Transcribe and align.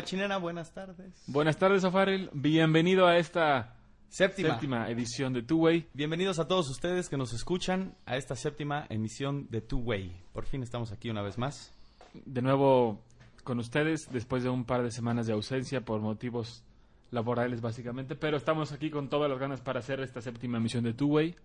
machinera, 0.00 0.38
buenas 0.38 0.72
tardes. 0.72 1.12
Buenas 1.26 1.58
tardes, 1.58 1.84
Ofarel. 1.84 2.30
Bienvenido 2.32 3.06
a 3.06 3.18
esta 3.18 3.76
Séptima. 4.08 4.50
séptima 4.50 4.90
edición 4.90 5.34
de 5.34 5.42
Two 5.42 5.58
Way. 5.58 5.88
Bienvenidos 5.92 6.38
a 6.38 6.48
todos 6.48 6.70
ustedes 6.70 7.10
que 7.10 7.18
nos 7.18 7.34
escuchan 7.34 7.94
a 8.06 8.16
esta 8.16 8.34
séptima 8.34 8.86
emisión 8.88 9.46
de 9.50 9.60
Two 9.60 9.80
Way. 9.80 10.22
Por 10.32 10.46
fin 10.46 10.62
estamos 10.62 10.90
aquí 10.90 11.10
una 11.10 11.20
vez 11.20 11.36
más. 11.36 11.72
De 12.14 12.40
nuevo 12.40 13.02
con 13.44 13.58
ustedes 13.58 14.08
después 14.10 14.42
de 14.42 14.48
un 14.48 14.64
par 14.64 14.82
de 14.82 14.90
semanas 14.90 15.26
de 15.26 15.34
ausencia 15.34 15.82
por 15.82 16.00
motivos 16.00 16.64
laborales 17.10 17.60
básicamente, 17.60 18.16
pero 18.16 18.38
estamos 18.38 18.72
aquí 18.72 18.90
con 18.90 19.10
todas 19.10 19.30
las 19.30 19.38
ganas 19.38 19.60
para 19.60 19.80
hacer 19.80 20.00
esta 20.00 20.22
séptima 20.22 20.56
emisión 20.56 20.82
de 20.82 20.94
Two 20.94 21.08
Way. 21.08 21.36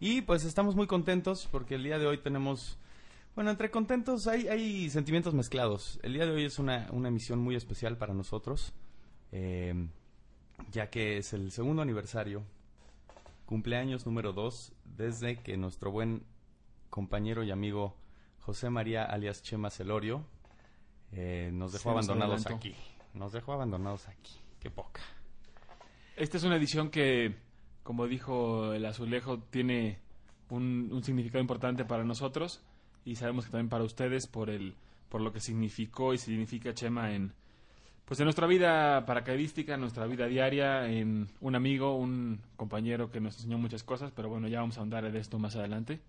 Y 0.00 0.22
pues 0.22 0.44
estamos 0.44 0.74
muy 0.74 0.88
contentos 0.88 1.48
porque 1.50 1.76
el 1.76 1.84
día 1.84 1.98
de 1.98 2.06
hoy 2.06 2.18
tenemos, 2.18 2.76
bueno, 3.34 3.50
entre 3.50 3.70
contentos 3.70 4.26
hay, 4.28 4.46
hay 4.46 4.90
sentimientos 4.90 5.34
mezclados. 5.34 5.98
El 6.02 6.14
día 6.14 6.24
de 6.24 6.32
hoy 6.32 6.44
es 6.44 6.58
una, 6.58 6.88
una 6.92 7.08
emisión 7.08 7.40
muy 7.40 7.56
especial 7.56 7.96
para 7.96 8.14
nosotros, 8.14 8.72
eh, 9.32 9.88
ya 10.70 10.88
que 10.88 11.18
es 11.18 11.32
el 11.32 11.50
segundo 11.50 11.82
aniversario, 11.82 12.44
cumpleaños 13.44 14.06
número 14.06 14.32
dos, 14.32 14.72
desde 14.84 15.40
que 15.40 15.56
nuestro 15.56 15.90
buen 15.90 16.22
compañero 16.90 17.42
y 17.42 17.50
amigo 17.50 17.96
José 18.40 18.70
María 18.70 19.04
alias 19.04 19.42
Chema 19.42 19.70
Celorio 19.70 20.24
eh, 21.10 21.50
nos 21.52 21.72
dejó 21.72 21.90
abandonados 21.90 22.46
aquí. 22.46 22.74
Nos 23.14 23.32
dejó 23.32 23.52
abandonados 23.52 24.06
aquí. 24.08 24.32
Qué 24.60 24.70
poca. 24.70 25.00
Esta 26.16 26.36
es 26.36 26.44
una 26.44 26.56
edición 26.56 26.88
que, 26.88 27.34
como 27.82 28.06
dijo 28.06 28.72
el 28.74 28.86
azulejo, 28.86 29.40
tiene 29.40 29.98
un, 30.50 30.90
un 30.92 31.02
significado 31.02 31.40
importante 31.40 31.84
para 31.84 32.04
nosotros 32.04 32.62
y 33.04 33.16
sabemos 33.16 33.44
que 33.44 33.50
también 33.50 33.68
para 33.68 33.84
ustedes 33.84 34.26
por 34.26 34.50
el 34.50 34.74
por 35.08 35.20
lo 35.20 35.32
que 35.32 35.40
significó 35.40 36.12
y 36.12 36.18
significa 36.18 36.74
Chema 36.74 37.14
en 37.14 37.32
pues 38.04 38.20
en 38.20 38.24
nuestra 38.24 38.46
vida 38.46 39.06
paracaidística, 39.06 39.74
en 39.74 39.80
nuestra 39.80 40.06
vida 40.06 40.26
diaria, 40.26 40.88
en 40.88 41.28
un 41.40 41.54
amigo, 41.54 41.96
un 41.96 42.40
compañero 42.56 43.10
que 43.10 43.20
nos 43.20 43.36
enseñó 43.36 43.56
muchas 43.56 43.82
cosas, 43.82 44.12
pero 44.14 44.28
bueno, 44.28 44.46
ya 44.46 44.60
vamos 44.60 44.76
a 44.76 44.82
andar 44.82 45.10
de 45.10 45.18
esto 45.18 45.38
más 45.38 45.56
adelante. 45.56 46.00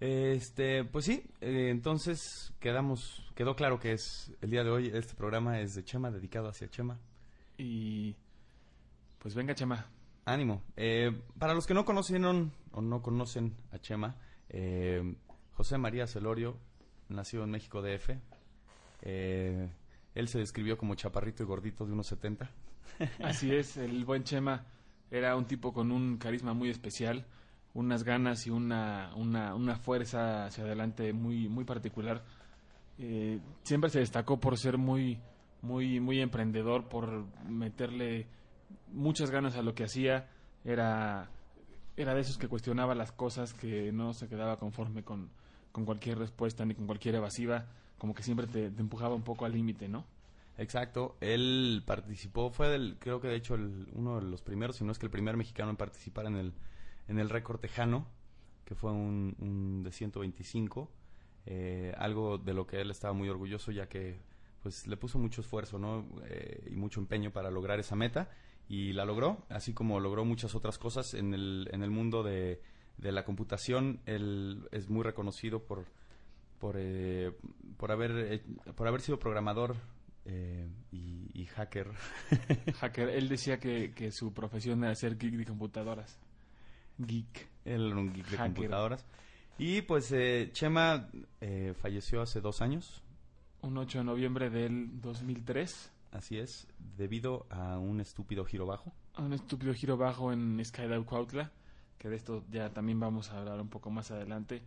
Este, 0.00 0.84
pues 0.84 1.04
sí, 1.04 1.24
eh, 1.42 1.68
entonces 1.70 2.54
quedamos, 2.58 3.30
quedó 3.34 3.54
claro 3.54 3.78
que 3.78 3.92
es 3.92 4.32
el 4.40 4.50
día 4.50 4.64
de 4.64 4.70
hoy 4.70 4.90
este 4.94 5.14
programa 5.14 5.60
es 5.60 5.74
de 5.74 5.84
Chema, 5.84 6.10
dedicado 6.10 6.48
hacia 6.48 6.70
Chema. 6.70 6.98
Y 7.58 8.16
pues 9.18 9.34
venga 9.34 9.54
Chema, 9.54 9.86
Ánimo. 10.24 10.62
Eh, 10.76 11.12
para 11.38 11.52
los 11.52 11.66
que 11.66 11.74
no 11.74 11.84
conocieron 11.84 12.52
o 12.72 12.80
no 12.80 13.02
conocen 13.02 13.54
a 13.72 13.78
Chema, 13.78 14.16
eh, 14.48 15.16
José 15.60 15.76
María 15.76 16.06
Celorio 16.06 16.56
nació 17.10 17.44
en 17.44 17.50
México 17.50 17.82
DF. 17.82 18.12
Eh, 19.02 19.68
él 20.14 20.28
se 20.28 20.38
describió 20.38 20.78
como 20.78 20.94
chaparrito 20.94 21.42
y 21.42 21.46
gordito 21.46 21.84
de 21.84 21.92
unos 21.92 22.06
70. 22.06 22.50
Así 23.22 23.54
es, 23.54 23.76
el 23.76 24.06
buen 24.06 24.24
Chema 24.24 24.64
era 25.10 25.36
un 25.36 25.44
tipo 25.44 25.74
con 25.74 25.92
un 25.92 26.16
carisma 26.16 26.54
muy 26.54 26.70
especial, 26.70 27.26
unas 27.74 28.04
ganas 28.04 28.46
y 28.46 28.50
una, 28.50 29.12
una, 29.16 29.54
una 29.54 29.76
fuerza 29.76 30.46
hacia 30.46 30.64
adelante 30.64 31.12
muy, 31.12 31.46
muy 31.46 31.64
particular. 31.64 32.24
Eh, 32.98 33.38
siempre 33.62 33.90
se 33.90 33.98
destacó 33.98 34.40
por 34.40 34.56
ser 34.56 34.78
muy, 34.78 35.18
muy, 35.60 36.00
muy 36.00 36.22
emprendedor, 36.22 36.88
por 36.88 37.26
meterle 37.46 38.26
muchas 38.94 39.30
ganas 39.30 39.56
a 39.56 39.62
lo 39.62 39.74
que 39.74 39.84
hacía. 39.84 40.26
Era, 40.64 41.28
era 41.98 42.14
de 42.14 42.22
esos 42.22 42.38
que 42.38 42.48
cuestionaba 42.48 42.94
las 42.94 43.12
cosas, 43.12 43.52
que 43.52 43.92
no 43.92 44.14
se 44.14 44.26
quedaba 44.26 44.58
conforme 44.58 45.04
con, 45.04 45.28
con 45.72 45.84
cualquier 45.84 46.18
respuesta 46.18 46.64
ni 46.64 46.74
con 46.74 46.86
cualquier 46.86 47.14
evasiva, 47.16 47.66
como 47.98 48.14
que 48.14 48.22
siempre 48.22 48.46
te, 48.46 48.66
empujaba 48.66 49.14
un 49.14 49.22
poco 49.22 49.44
al 49.44 49.52
límite, 49.52 49.88
¿no? 49.88 50.04
Exacto, 50.58 51.16
él 51.20 51.82
participó, 51.86 52.50
fue 52.50 52.68
del, 52.68 52.96
creo 52.98 53.20
que 53.20 53.28
de 53.28 53.36
hecho 53.36 53.54
el- 53.54 53.88
uno 53.94 54.20
de 54.20 54.26
los 54.28 54.42
primeros, 54.42 54.76
si 54.76 54.84
no 54.84 54.92
es 54.92 54.98
que 54.98 55.06
el 55.06 55.10
primer 55.10 55.36
mexicano 55.36 55.70
en 55.70 55.76
participar 55.76 56.26
en 56.26 56.36
el, 56.36 56.52
en 57.08 57.18
el 57.18 57.30
récord 57.30 57.58
tejano, 57.60 58.06
que 58.64 58.74
fue 58.74 58.92
un, 58.92 59.34
un 59.38 59.82
de 59.82 59.92
125, 59.92 60.90
eh, 61.46 61.94
algo 61.98 62.38
de 62.38 62.52
lo 62.54 62.66
que 62.66 62.80
él 62.80 62.90
estaba 62.90 63.14
muy 63.14 63.28
orgulloso 63.28 63.72
ya 63.72 63.88
que 63.88 64.20
pues 64.62 64.86
le 64.86 64.96
puso 64.98 65.18
mucho 65.18 65.40
esfuerzo 65.40 65.78
¿no? 65.78 66.06
Eh, 66.26 66.68
y 66.70 66.76
mucho 66.76 67.00
empeño 67.00 67.30
para 67.32 67.50
lograr 67.50 67.80
esa 67.80 67.96
meta 67.96 68.30
y 68.68 68.92
la 68.92 69.04
logró, 69.04 69.44
así 69.48 69.72
como 69.72 69.98
logró 69.98 70.24
muchas 70.24 70.54
otras 70.54 70.78
cosas 70.78 71.14
en 71.14 71.34
el, 71.34 71.68
en 71.72 71.82
el 71.82 71.90
mundo 71.90 72.22
de, 72.22 72.60
de 73.00 73.12
la 73.12 73.24
computación, 73.24 74.00
él 74.06 74.68
es 74.72 74.88
muy 74.88 75.02
reconocido 75.02 75.64
por, 75.64 75.86
por, 76.58 76.76
eh, 76.78 77.32
por, 77.76 77.92
haber, 77.92 78.10
eh, 78.32 78.42
por 78.74 78.86
haber 78.88 79.00
sido 79.00 79.18
programador 79.18 79.76
eh, 80.26 80.68
y, 80.92 81.30
y 81.32 81.46
hacker. 81.46 81.88
Hacker, 82.80 83.08
él 83.08 83.28
decía 83.28 83.58
que, 83.58 83.92
que 83.94 84.10
su 84.12 84.32
profesión 84.32 84.84
era 84.84 84.94
ser 84.94 85.16
geek 85.16 85.34
de 85.34 85.44
computadoras. 85.46 86.18
Geek. 86.98 87.48
Él 87.64 87.86
era 87.86 87.96
un 87.96 88.12
geek 88.12 88.26
de 88.28 88.36
Hacker. 88.36 88.54
computadoras. 88.54 89.06
Y 89.58 89.82
pues 89.82 90.10
eh, 90.12 90.50
Chema 90.52 91.08
eh, 91.40 91.74
falleció 91.80 92.22
hace 92.22 92.40
dos 92.40 92.62
años, 92.62 93.02
Un 93.62 93.76
8 93.76 93.98
de 93.98 94.04
noviembre 94.04 94.48
del 94.50 95.00
2003. 95.02 95.92
así 96.12 96.38
es, 96.38 96.66
debido 96.96 97.46
a 97.50 97.78
un 97.78 98.00
estúpido 98.00 98.44
giro 98.44 98.64
bajo. 98.66 98.92
A 99.14 99.22
un 99.22 99.32
estúpido 99.34 99.74
giro 99.74 99.96
bajo 99.98 100.32
en 100.32 100.62
Skydive 100.64 101.04
Cuautla. 101.04 101.52
Que 102.00 102.08
de 102.08 102.16
esto 102.16 102.42
ya 102.50 102.70
también 102.70 102.98
vamos 102.98 103.30
a 103.30 103.38
hablar 103.38 103.60
un 103.60 103.68
poco 103.68 103.90
más 103.90 104.10
adelante. 104.10 104.62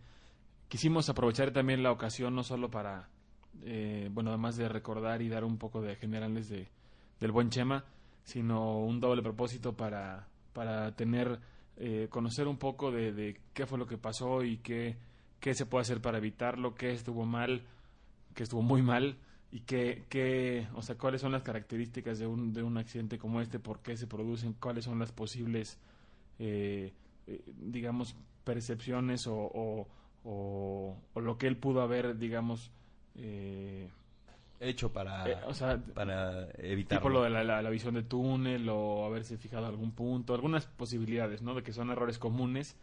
Quisimos 0.68 1.08
aprovechar 1.08 1.50
también 1.50 1.82
la 1.82 1.90
ocasión 1.90 2.32
no 2.32 2.44
solo 2.44 2.70
para, 2.70 3.08
eh, 3.64 4.08
bueno, 4.12 4.30
además 4.30 4.56
de 4.56 4.68
recordar 4.68 5.20
y 5.20 5.28
dar 5.28 5.42
un 5.42 5.58
poco 5.58 5.82
de 5.82 5.96
generales 5.96 6.48
de, 6.48 6.68
del 7.18 7.32
buen 7.32 7.50
Chema, 7.50 7.84
sino 8.22 8.78
un 8.78 9.00
doble 9.00 9.20
propósito 9.20 9.76
para, 9.76 10.28
para 10.52 10.94
tener, 10.94 11.40
eh, 11.76 12.06
conocer 12.08 12.46
un 12.46 12.56
poco 12.56 12.92
de, 12.92 13.12
de 13.12 13.40
qué 13.52 13.66
fue 13.66 13.78
lo 13.78 13.86
que 13.88 13.98
pasó 13.98 14.44
y 14.44 14.58
qué, 14.58 14.96
qué 15.40 15.54
se 15.54 15.66
puede 15.66 15.82
hacer 15.82 16.00
para 16.00 16.18
evitarlo, 16.18 16.76
qué 16.76 16.92
estuvo 16.92 17.26
mal, 17.26 17.62
qué 18.32 18.44
estuvo 18.44 18.62
muy 18.62 18.80
mal 18.80 19.18
y 19.50 19.62
qué, 19.62 20.04
qué, 20.08 20.68
o 20.74 20.82
sea, 20.82 20.96
cuáles 20.96 21.20
son 21.20 21.32
las 21.32 21.42
características 21.42 22.20
de 22.20 22.28
un, 22.28 22.52
de 22.52 22.62
un 22.62 22.78
accidente 22.78 23.18
como 23.18 23.40
este, 23.40 23.58
por 23.58 23.80
qué 23.80 23.96
se 23.96 24.06
producen, 24.06 24.52
cuáles 24.54 24.84
son 24.84 25.00
las 25.00 25.10
posibles, 25.10 25.78
eh, 26.38 26.92
eh, 27.26 27.42
digamos, 27.46 28.16
percepciones 28.44 29.26
o, 29.26 29.34
o, 29.36 29.88
o- 30.24 30.96
o 31.14 31.20
lo 31.20 31.38
que 31.38 31.46
él 31.46 31.56
pudo 31.56 31.80
haber, 31.82 32.18
digamos, 32.18 32.70
eh, 33.16 33.88
Hecho 34.60 34.92
para, 34.92 35.28
eh, 35.30 35.36
o 35.46 35.52
sea, 35.52 35.78
para 35.94 36.48
evitar. 36.58 36.98
tipo 36.98 37.08
lo 37.10 37.22
de 37.22 37.30
la, 37.30 37.44
la- 37.44 37.60
la 37.60 37.70
visión 37.70 37.94
de 37.94 38.02
túnel 38.02 38.68
o 38.68 39.04
haberse 39.04 39.36
fijado 39.36 39.66
algún 39.66 39.92
punto, 39.92 40.32
algunas 40.34 40.66
posibilidades, 40.66 41.42
¿no? 41.42 41.54
De 41.54 41.62
que 41.62 41.72
son 41.72 41.90
errores 41.90 42.18
comunes 42.18 42.76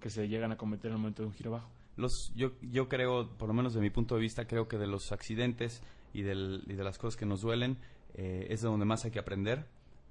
que 0.00 0.10
se 0.10 0.28
llegan 0.28 0.52
a 0.52 0.56
cometer 0.56 0.86
en 0.90 0.92
el 0.96 0.98
momento 0.98 1.22
de 1.22 1.28
un 1.28 1.34
giro 1.34 1.50
bajo. 1.50 1.68
Los, 1.96 2.32
yo, 2.36 2.52
yo 2.60 2.88
creo, 2.88 3.28
por 3.38 3.48
lo 3.48 3.54
menos 3.54 3.72
de 3.74 3.80
mi 3.80 3.88
punto 3.90 4.16
de 4.16 4.20
vista, 4.20 4.46
creo 4.46 4.68
que 4.68 4.78
de 4.78 4.86
los 4.86 5.12
accidentes 5.12 5.82
y, 6.12 6.22
del, 6.22 6.62
y 6.66 6.74
de 6.74 6.84
las 6.84 6.98
cosas 6.98 7.16
que 7.16 7.24
nos 7.26 7.40
duelen 7.40 7.78
eh, 8.14 8.46
es 8.50 8.60
de 8.62 8.68
donde 8.68 8.84
más 8.84 9.04
hay 9.04 9.10
que 9.10 9.18
aprender. 9.18 9.64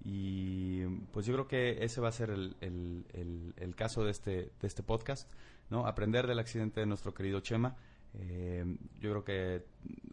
Y 0.04 0.86
pues 1.14 1.26
yo 1.26 1.34
creo 1.34 1.48
que 1.48 1.84
ese 1.84 2.02
va 2.02 2.10
a 2.10 2.12
ser 2.12 2.30
el, 2.30 2.56
el- 2.62 3.06
el- 3.14 3.54
el 3.58 3.76
caso 3.76 4.04
de 4.04 4.12
este, 4.12 4.32
de 4.60 4.68
este 4.68 4.84
podcast, 4.84 5.32
¿no? 5.70 5.88
Aprender 5.88 6.28
del 6.28 6.40
accidente 6.40 6.80
de 6.82 6.86
nuestro 6.86 7.14
querido 7.14 7.40
Chema. 7.40 7.76
Eh, 8.16 8.78
yo 9.00 9.10
creo 9.12 9.24
que 9.24 9.64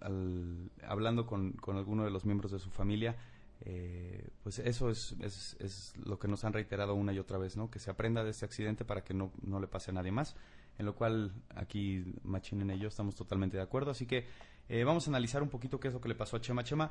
al- 0.01 0.71
hablando 0.87 1.27
con, 1.27 1.53
con 1.53 1.77
alguno 1.77 2.05
de 2.05 2.11
los 2.11 2.25
miembros 2.25 2.53
de 2.53 2.59
su 2.61 2.71
familia, 2.71 3.17
eh, 3.63 4.29
pues 4.43 4.59
eso 4.61 4.89
es, 4.91 5.15
es, 5.21 5.57
es 5.61 5.93
lo 6.05 6.19
que 6.19 6.29
nos 6.29 6.45
han 6.45 6.53
reiterado 6.55 6.95
una 6.95 7.13
y 7.13 7.19
otra 7.19 7.37
vez, 7.37 7.57
¿no? 7.57 7.71
Que 7.71 7.79
se 7.79 7.91
aprenda 7.91 8.25
de 8.25 8.31
este 8.31 8.45
accidente 8.47 8.85
para 8.85 9.03
que 9.05 9.13
no, 9.13 9.33
no 9.43 9.61
le 9.61 9.67
pase 9.67 9.91
a 9.91 9.95
nadie 9.95 10.13
más 10.13 10.35
en 10.79 10.87
lo 10.87 10.95
cual 10.95 11.35
aquí 11.57 12.05
Machinen 12.25 12.71
y 12.71 12.79
yo 12.79 12.89
estamos 12.89 13.15
totalmente 13.15 13.59
de 13.59 13.63
acuerdo. 13.63 13.91
Así 13.91 14.07
que 14.07 14.25
eh, 14.71 14.83
vamos 14.85 15.07
a 15.07 15.11
analizar 15.11 15.43
un 15.43 15.51
poquito 15.51 15.79
qué 15.79 15.89
es 15.89 15.95
lo 15.95 16.01
que 16.01 16.09
le 16.09 16.15
pasó 16.15 16.37
a 16.37 16.41
Chema. 16.41 16.65
Chema, 16.65 16.91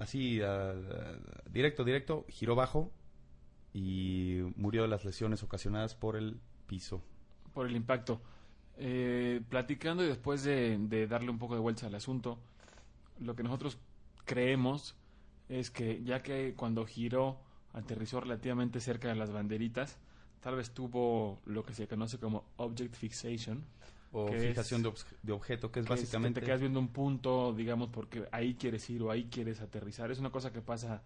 así, 0.00 0.40
directo, 1.50 1.84
directo, 1.84 2.26
giró 2.28 2.56
bajo 2.56 2.90
y 3.72 4.40
murió 4.56 4.82
de 4.82 4.88
las 4.88 5.04
lesiones 5.04 5.42
ocasionadas 5.44 5.94
por 5.94 6.16
el 6.16 6.40
piso. 6.66 7.02
por 7.54 7.66
el 7.66 7.76
impacto. 7.76 8.20
Eh, 8.78 9.42
platicando 9.48 10.02
y 10.02 10.08
después 10.08 10.42
de, 10.42 10.78
de 10.78 11.06
darle 11.06 11.30
un 11.30 11.38
poco 11.38 11.54
de 11.54 11.60
vuelta 11.60 11.86
al 11.86 11.94
asunto, 11.94 12.38
lo 13.20 13.36
que 13.36 13.42
nosotros 13.42 13.78
creemos 14.24 14.96
es 15.48 15.70
que 15.70 16.02
ya 16.02 16.22
que 16.22 16.54
cuando 16.56 16.86
giró 16.86 17.38
aterrizó 17.72 18.20
relativamente 18.20 18.80
cerca 18.80 19.08
de 19.08 19.16
las 19.16 19.30
banderitas, 19.30 19.98
tal 20.40 20.56
vez 20.56 20.70
tuvo 20.70 21.40
lo 21.44 21.62
que 21.64 21.74
se 21.74 21.86
conoce 21.86 22.18
como 22.18 22.44
object 22.56 22.94
fixation, 22.94 23.64
O 24.12 24.28
fijación 24.28 24.84
es- 24.86 25.06
de, 25.22 25.32
objeto, 25.32 25.70
que 25.70 25.80
es 25.80 25.86
que 25.86 25.92
es 25.92 26.00
que 26.00 26.02
básicamente... 26.02 26.40
te 26.40 26.46
quedas 26.46 26.60
viendo 26.60 26.80
un 26.80 26.88
punto, 26.88 27.52
digamos, 27.52 27.90
porque 27.90 28.24
ahí 28.32 28.54
quieres 28.54 28.88
ir 28.90 29.02
o 29.02 29.10
ahí 29.10 29.24
quieres 29.30 29.60
aterrizar. 29.60 30.10
Es 30.10 30.18
una 30.18 30.30
cosa 30.30 30.52
que 30.52 30.60
pasa, 30.60 31.02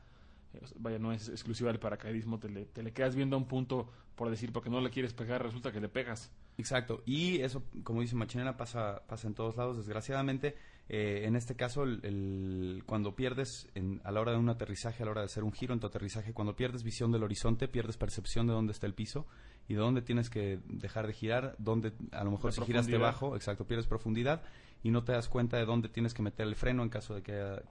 eh, 0.55 0.61
vaya, 0.77 0.99
no 0.99 1.13
es 1.13 1.29
exclusiva 1.29 1.71
del 1.71 1.79
paracaidismo, 1.81 2.39
te 2.39 2.49
le, 2.49 2.65
te 2.65 2.83
le 2.83 2.93
quedas 2.93 3.15
viendo 3.15 3.37
a 3.37 3.39
un 3.39 3.47
punto 3.47 3.91
por 4.15 4.31
decir, 4.31 4.53
porque 4.53 4.71
no 4.71 4.81
le 4.81 4.91
quieres 4.91 5.13
pegar, 5.13 5.43
resulta 5.43 5.73
que 5.73 5.81
le 5.81 5.89
pegas. 5.89 6.31
Exacto, 6.57 7.03
y 7.05 7.41
eso, 7.41 7.65
como 7.83 8.01
dice 8.01 8.15
Machinera, 8.15 8.57
pasa, 8.57 9.03
pasa 9.09 9.27
en 9.27 9.35
todos 9.35 9.57
lados, 9.57 9.77
desgraciadamente. 9.77 10.55
Eh, 10.89 11.23
en 11.25 11.35
este 11.35 11.57
caso, 11.57 11.83
el, 11.83 12.83
cuando 12.87 13.17
pierdes 13.17 13.69
en, 13.75 14.01
a 14.05 14.13
la 14.13 14.21
hora 14.21 14.33
de 14.33 14.39
un 14.39 14.49
aterrizaje, 14.49 15.03
a 15.03 15.07
la 15.07 15.13
hora 15.13 15.21
de 15.23 15.27
hacer 15.27 15.43
un 15.43 15.53
giro 15.53 15.75
en 15.75 15.81
tu 15.81 15.87
aterrizaje, 15.87 16.33
cuando 16.33 16.55
pierdes 16.55 16.85
visión 16.85 17.11
del 17.11 17.25
horizonte, 17.25 17.67
pierdes 17.69 17.97
percepción 17.97 18.47
de 18.47 18.53
dónde 18.53 18.73
está 18.73 18.87
el 18.87 18.95
piso 18.95 19.27
y 19.69 19.75
de 19.75 19.81
dónde 19.81 20.03
tienes 20.03 20.31
que 20.31 20.61
dejar 20.67 21.07
de 21.07 21.13
girar, 21.13 21.55
dónde 21.59 21.93
a 22.13 22.25
lo 22.25 22.31
mejor 22.31 22.53
si 22.53 22.61
giras 22.63 22.87
debajo, 22.87 23.37
exacto, 23.37 23.67
pierdes 23.67 23.87
profundidad 23.87 24.43
y 24.83 24.91
no 24.91 25.05
te 25.05 25.13
das 25.13 25.29
cuenta 25.29 25.57
de 25.57 25.65
dónde 25.65 25.89
tienes 25.89 26.13
que 26.13 26.23
meter 26.23 26.47
el 26.47 26.55
freno 26.55 26.83
en 26.83 26.91
caso 26.91 27.15
de 27.15 27.23
que, 27.23 27.63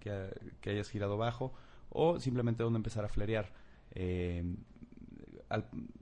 que, 0.62 0.70
hayas 0.70 0.90
girado 0.90 1.18
bajo 1.18 1.54
o 1.90 2.20
simplemente 2.20 2.64
dónde 2.64 2.78
empezar 2.78 3.06
a 3.06 3.10
flerear. 3.10 3.52
Eh, 3.92 4.44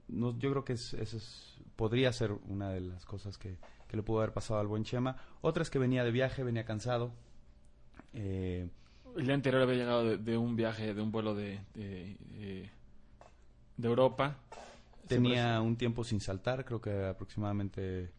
no, 0.08 0.38
yo 0.38 0.50
creo 0.50 0.64
que 0.64 0.72
eso 0.72 0.96
es, 0.96 1.60
podría 1.76 2.12
ser 2.12 2.32
una 2.48 2.70
de 2.70 2.80
las 2.80 3.04
cosas 3.04 3.36
que, 3.36 3.58
que 3.88 3.96
le 3.98 4.02
pudo 4.02 4.20
haber 4.20 4.32
pasado 4.32 4.58
al 4.58 4.66
buen 4.66 4.84
Chema. 4.84 5.16
Otra 5.42 5.62
es 5.62 5.68
que 5.68 5.78
venía 5.78 6.02
de 6.02 6.10
viaje, 6.10 6.42
venía 6.42 6.64
cansado. 6.64 7.12
Eh, 8.14 8.66
el 9.16 9.26
día 9.26 9.34
anterior 9.34 9.62
había 9.62 9.76
llegado 9.76 10.16
de, 10.16 10.36
un 10.38 10.56
viaje, 10.56 10.94
de 10.94 11.02
un 11.02 11.12
vuelo 11.12 11.34
de, 11.34 11.60
de, 11.74 12.16
eh, 12.36 12.70
Europa. 13.82 14.38
Tenía 15.14 15.60
un 15.60 15.76
tiempo 15.76 16.04
sin 16.04 16.20
saltar, 16.20 16.64
creo 16.64 16.80
que 16.80 17.06
aproximadamente 17.06 18.10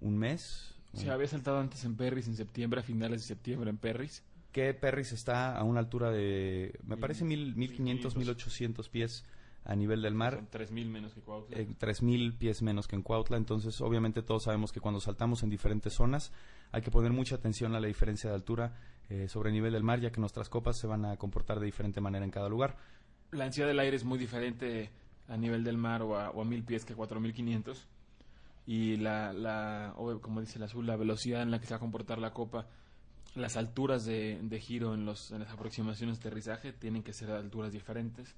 un 0.00 0.18
mes. 0.18 0.74
Se 0.92 1.10
había 1.10 1.26
saltado 1.26 1.58
antes 1.58 1.84
en 1.84 1.96
Perris 1.96 2.28
en 2.28 2.36
septiembre, 2.36 2.80
a 2.80 2.82
finales 2.82 3.22
de 3.22 3.26
septiembre 3.26 3.70
en 3.70 3.78
Perris. 3.78 4.22
Que 4.52 4.72
Perris 4.74 5.12
está 5.12 5.56
a 5.56 5.64
una 5.64 5.80
altura 5.80 6.10
de, 6.10 6.78
me 6.84 6.96
parece, 6.96 7.24
mil, 7.24 7.56
1500, 7.56 8.16
1800 8.16 8.88
pies 8.88 9.24
a 9.64 9.74
nivel 9.74 10.02
del 10.02 10.14
mar. 10.14 10.34
Son 10.34 10.48
3.000 10.50 10.86
menos 10.86 11.14
que 11.14 11.20
Cuautla. 11.20 11.58
Eh, 11.58 11.66
3.000 11.66 12.36
pies 12.36 12.62
menos 12.62 12.86
que 12.86 12.96
en 12.96 13.02
Cuautla. 13.02 13.36
Entonces, 13.36 13.80
obviamente, 13.80 14.22
todos 14.22 14.44
sabemos 14.44 14.72
que 14.72 14.80
cuando 14.80 15.00
saltamos 15.00 15.42
en 15.42 15.50
diferentes 15.50 15.94
zonas 15.94 16.32
hay 16.70 16.82
que 16.82 16.90
poner 16.90 17.12
mucha 17.12 17.36
atención 17.36 17.74
a 17.74 17.80
la 17.80 17.86
diferencia 17.86 18.30
de 18.30 18.36
altura 18.36 18.74
eh, 19.08 19.28
sobre 19.28 19.50
el 19.50 19.54
nivel 19.54 19.72
del 19.72 19.82
mar, 19.82 20.00
ya 20.00 20.10
que 20.10 20.20
nuestras 20.20 20.48
copas 20.48 20.76
se 20.76 20.86
van 20.86 21.04
a 21.04 21.16
comportar 21.16 21.58
de 21.60 21.66
diferente 21.66 22.00
manera 22.00 22.24
en 22.24 22.30
cada 22.30 22.48
lugar. 22.48 22.76
La 23.30 23.44
ansiedad 23.44 23.68
del 23.68 23.80
aire 23.80 23.96
es 23.96 24.04
muy 24.04 24.18
diferente 24.18 24.90
a 25.28 25.36
nivel 25.36 25.64
del 25.64 25.76
mar 25.76 26.02
o 26.02 26.16
a, 26.18 26.30
o 26.30 26.42
a 26.42 26.44
1.000 26.44 26.64
pies 26.64 26.84
que 26.84 26.96
4.500. 26.96 27.76
Y 28.66 28.96
la, 28.96 29.32
la, 29.32 29.94
como 30.22 30.40
dice 30.40 30.58
el 30.58 30.64
azul, 30.64 30.86
la 30.86 30.96
velocidad 30.96 31.42
en 31.42 31.50
la 31.50 31.58
que 31.58 31.66
se 31.66 31.74
va 31.74 31.76
a 31.76 31.80
comportar 31.80 32.18
la 32.18 32.32
copa 32.32 32.66
las 33.34 33.56
alturas 33.56 34.04
de, 34.04 34.38
de 34.42 34.60
giro 34.60 34.94
en, 34.94 35.04
los, 35.04 35.32
en 35.32 35.40
las 35.40 35.52
aproximaciones 35.52 36.18
de 36.18 36.28
aterrizaje 36.28 36.72
tienen 36.72 37.02
que 37.02 37.12
ser 37.12 37.30
a 37.30 37.38
alturas 37.38 37.72
diferentes 37.72 38.34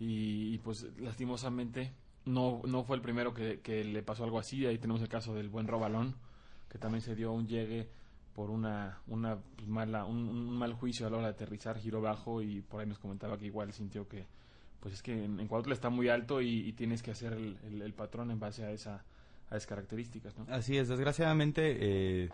y, 0.00 0.58
pues 0.58 0.86
lastimosamente 0.98 1.92
no, 2.24 2.60
no 2.64 2.84
fue 2.84 2.96
el 2.96 3.02
primero 3.02 3.34
que, 3.34 3.60
que, 3.60 3.82
le 3.82 4.02
pasó 4.02 4.22
algo 4.22 4.38
así. 4.38 4.64
Ahí 4.64 4.78
tenemos 4.78 5.02
el 5.02 5.08
caso 5.08 5.34
del 5.34 5.48
buen 5.48 5.66
Robalón, 5.66 6.14
que 6.68 6.78
también 6.78 7.02
se 7.02 7.16
dio 7.16 7.32
un 7.32 7.48
llegue 7.48 7.88
por 8.32 8.50
una, 8.50 9.00
una 9.08 9.38
mala, 9.66 10.04
un, 10.04 10.56
mal 10.56 10.74
juicio 10.74 11.06
a 11.06 11.10
la 11.10 11.16
hora 11.16 11.26
de 11.26 11.32
aterrizar, 11.32 11.78
giro 11.78 12.00
bajo 12.00 12.40
y 12.42 12.60
por 12.60 12.80
ahí 12.80 12.86
nos 12.86 13.00
comentaba 13.00 13.36
que 13.38 13.46
igual 13.46 13.72
sintió 13.72 14.06
que 14.06 14.26
pues 14.80 14.94
es 14.94 15.02
que 15.02 15.24
en, 15.24 15.40
en 15.40 15.48
Cuautla 15.48 15.74
está 15.74 15.90
muy 15.90 16.08
alto 16.08 16.40
y, 16.40 16.72
tienes 16.72 17.02
que 17.02 17.10
hacer 17.10 17.32
el, 17.32 17.94
patrón 17.94 18.30
en 18.30 18.38
base 18.38 18.64
a, 18.64 18.70
esa, 18.70 19.04
a 19.50 19.56
esas 19.56 19.66
características. 19.66 20.36
¿no? 20.36 20.46
Así 20.48 20.76
es, 20.76 20.88
desgraciadamente 20.88 21.76
eh, 21.80 22.30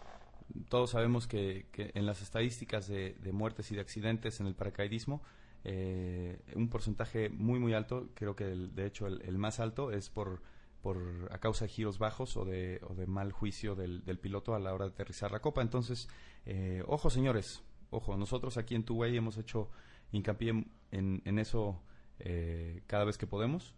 todos 0.69 0.91
sabemos 0.91 1.27
que, 1.27 1.67
en 1.73 2.07
las 2.07 2.21
estadísticas 2.21 2.87
de, 2.89 3.17
muertes 3.33 3.71
y 3.73 3.75
de 3.75 3.81
accidentes 3.81 4.41
en 4.41 4.47
el 4.47 4.55
paracaidismo 4.55 5.23
eh, 5.67 6.39
un 6.55 6.69
porcentaje 6.69 7.31
muy 7.31 7.59
muy 7.59 7.73
alto, 7.73 8.11
creo 8.13 8.37
que 8.37 8.45
de 8.45 8.87
hecho 8.87 9.07
el, 9.07 9.39
más 9.39 9.61
alto 9.61 9.93
es 9.93 10.11
por, 10.11 10.43
por 10.83 11.31
a 11.31 11.39
causa 11.39 11.65
de 11.65 11.71
giros 11.71 11.99
bajos 11.99 12.37
o 12.37 12.45
de, 12.45 12.83
o 12.87 12.95
de 12.95 13.07
mal 13.07 13.33
juicio 13.33 13.75
del, 13.75 14.03
piloto 14.21 14.55
a 14.55 14.59
la 14.59 14.75
hora 14.75 14.85
de 14.85 14.91
aterrizar 14.91 15.33
la 15.33 15.41
copa. 15.41 15.63
Entonces, 15.63 16.11
eh, 16.45 16.83
ojo 16.87 17.09
señores, 17.09 17.63
ojo, 17.89 18.19
nosotros 18.19 18.59
aquí 18.59 18.75
en 18.75 18.85
Tuway 18.85 19.17
hemos 19.17 19.39
hecho 19.39 19.71
hincapié 20.13 20.67
en 20.91 21.39
eso 21.39 21.81
eh, 22.21 22.83
cada 22.87 23.05
vez 23.05 23.19
que 23.19 23.27
podemos 23.27 23.75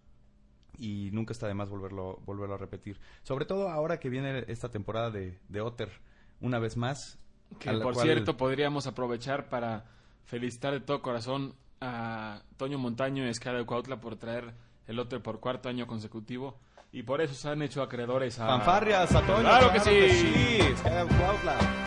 y 0.79 1.11
nunca 1.13 1.33
está 1.33 1.47
de 1.47 1.55
más 1.55 1.71
volverlo, 1.71 2.21
volverlo 2.27 2.55
a 2.55 2.59
repetir. 2.59 3.01
Sobre 3.23 3.45
todo 3.45 3.69
ahora 3.69 3.99
que 3.99 4.09
viene 4.09 4.45
esta 4.49 4.71
temporada 4.71 5.11
de, 5.11 5.39
de 5.49 5.61
Otter 5.61 5.91
una 6.41 6.59
vez 6.59 6.77
más. 6.77 7.19
Que 7.59 7.73
por 7.73 7.97
cierto 7.97 8.37
podríamos 8.37 8.87
aprovechar 8.87 9.49
para 9.49 9.85
felicitar 10.25 10.73
de 10.73 10.81
todo 10.81 11.01
corazón 11.01 11.55
a 11.81 12.43
Toño 12.57 12.79
Montaño 12.79 13.25
y 13.25 13.29
Escala 13.29 13.59
de 13.59 13.67
Cuautla 13.67 14.01
por 14.01 14.17
traer 14.17 14.55
el 14.87 14.99
otro 14.99 15.23
por 15.23 15.41
cuarto 15.41 15.69
año 15.69 15.87
consecutivo. 15.87 16.59
Y 16.93 17.03
por 17.03 17.21
eso 17.21 17.35
se 17.35 17.49
han 17.49 17.63
hecho 17.63 17.83
acreedores 17.83 18.39
a... 18.39 18.47
Fanfarrias 18.47 19.15
a 19.15 19.21
Toño. 19.21 19.41
Claro, 19.41 19.73
que 19.73 19.81
sí. 19.81 20.59
Cuautla. 20.83 21.86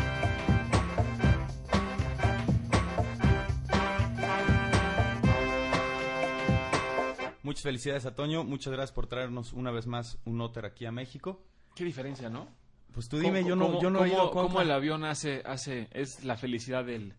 Muchas 7.49 7.63
felicidades 7.63 8.05
a 8.05 8.13
Toño. 8.13 8.43
Muchas 8.43 8.71
gracias 8.71 8.91
por 8.91 9.07
traernos 9.07 9.53
una 9.53 9.71
vez 9.71 9.87
más 9.87 10.19
un 10.23 10.39
Otter 10.39 10.65
aquí 10.65 10.85
a 10.85 10.91
México. 10.91 11.41
Qué 11.73 11.83
diferencia, 11.83 12.29
¿no? 12.29 12.47
Pues 12.93 13.09
tú 13.09 13.17
dime, 13.17 13.43
yo 13.43 13.55
no, 13.55 13.81
yo 13.81 13.89
no 13.89 14.05
ido. 14.05 14.29
¿Cómo 14.29 14.61
el 14.61 14.69
avión 14.69 15.03
hace, 15.03 15.41
hace, 15.43 15.87
es 15.91 16.23
la 16.23 16.37
felicidad 16.37 16.85
del, 16.85 17.15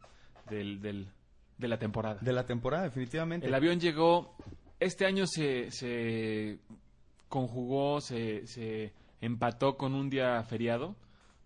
del, 0.48 0.80
del, 0.80 1.08
de 1.58 1.66
la 1.66 1.80
temporada. 1.80 2.20
De 2.20 2.32
la 2.32 2.46
temporada, 2.46 2.84
definitivamente. 2.84 3.48
El 3.48 3.54
avión 3.54 3.80
llegó, 3.80 4.36
este 4.78 5.04
año 5.04 5.26
se, 5.26 5.72
se 5.72 6.60
conjugó, 7.28 8.00
se, 8.00 8.46
se 8.46 8.92
empató 9.20 9.76
con 9.76 9.96
un 9.96 10.10
día 10.10 10.40
feriado, 10.44 10.94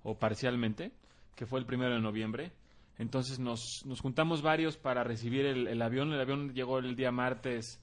o 0.03 0.19
parcialmente, 0.19 0.93
que 1.37 1.47
fue 1.47 1.59
el 1.59 1.65
primero 1.65 1.95
de 1.95 2.03
noviembre. 2.03 2.53
Entonces 2.99 3.39
nos, 3.39 3.81
nos 3.87 4.03
juntamos 4.03 4.43
varios 4.43 4.77
para 4.77 5.05
recibir 5.05 5.47
el, 5.47 5.69
el, 5.69 5.81
avión. 5.81 6.13
El 6.13 6.21
avión 6.21 6.53
llegó 6.53 6.81
el 6.81 6.97
día 6.97 7.13
martes 7.13 7.81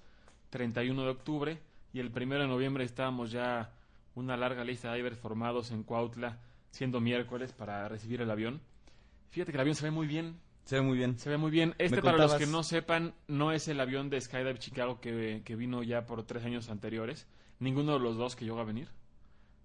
31 0.51 1.03
de 1.03 1.09
octubre 1.09 1.59
y 1.93 1.99
el 1.99 2.11
primero 2.11 2.43
de 2.43 2.47
noviembre 2.47 2.83
estábamos 2.83 3.31
ya 3.31 3.73
una 4.13 4.37
larga 4.37 4.63
lista 4.63 4.91
de 4.91 4.97
divers 4.97 5.17
formados 5.17 5.71
en 5.71 5.83
Cuautla, 5.83 6.37
siendo 6.69 7.01
miércoles 7.01 7.51
para 7.51 7.87
recibir 7.87 8.21
el 8.21 8.29
avión. 8.29 8.61
Fíjate 9.31 9.51
que 9.51 9.57
el 9.57 9.61
avión 9.61 9.75
se 9.75 9.85
ve 9.85 9.91
muy 9.91 10.05
bien, 10.05 10.37
se 10.65 10.75
ve 10.75 10.81
muy 10.81 10.97
bien. 10.97 11.17
Se 11.17 11.29
ve 11.29 11.37
muy 11.37 11.51
bien. 11.51 11.75
Este, 11.79 12.01
para 12.01 12.17
los 12.17 12.35
que 12.35 12.45
no 12.45 12.63
sepan, 12.63 13.13
no 13.27 13.51
es 13.51 13.67
el 13.67 13.79
avión 13.79 14.09
de 14.09 14.21
Skydive 14.21 14.59
Chicago 14.59 14.99
que, 15.01 15.41
que, 15.43 15.55
vino 15.55 15.83
ya 15.83 16.05
por 16.05 16.23
tres 16.23 16.45
años 16.45 16.69
anteriores. 16.69 17.27
Ninguno 17.59 17.93
de 17.93 17.99
los 17.99 18.17
dos 18.17 18.35
que 18.35 18.45
llegó 18.45 18.59
a 18.59 18.63
venir. 18.63 18.87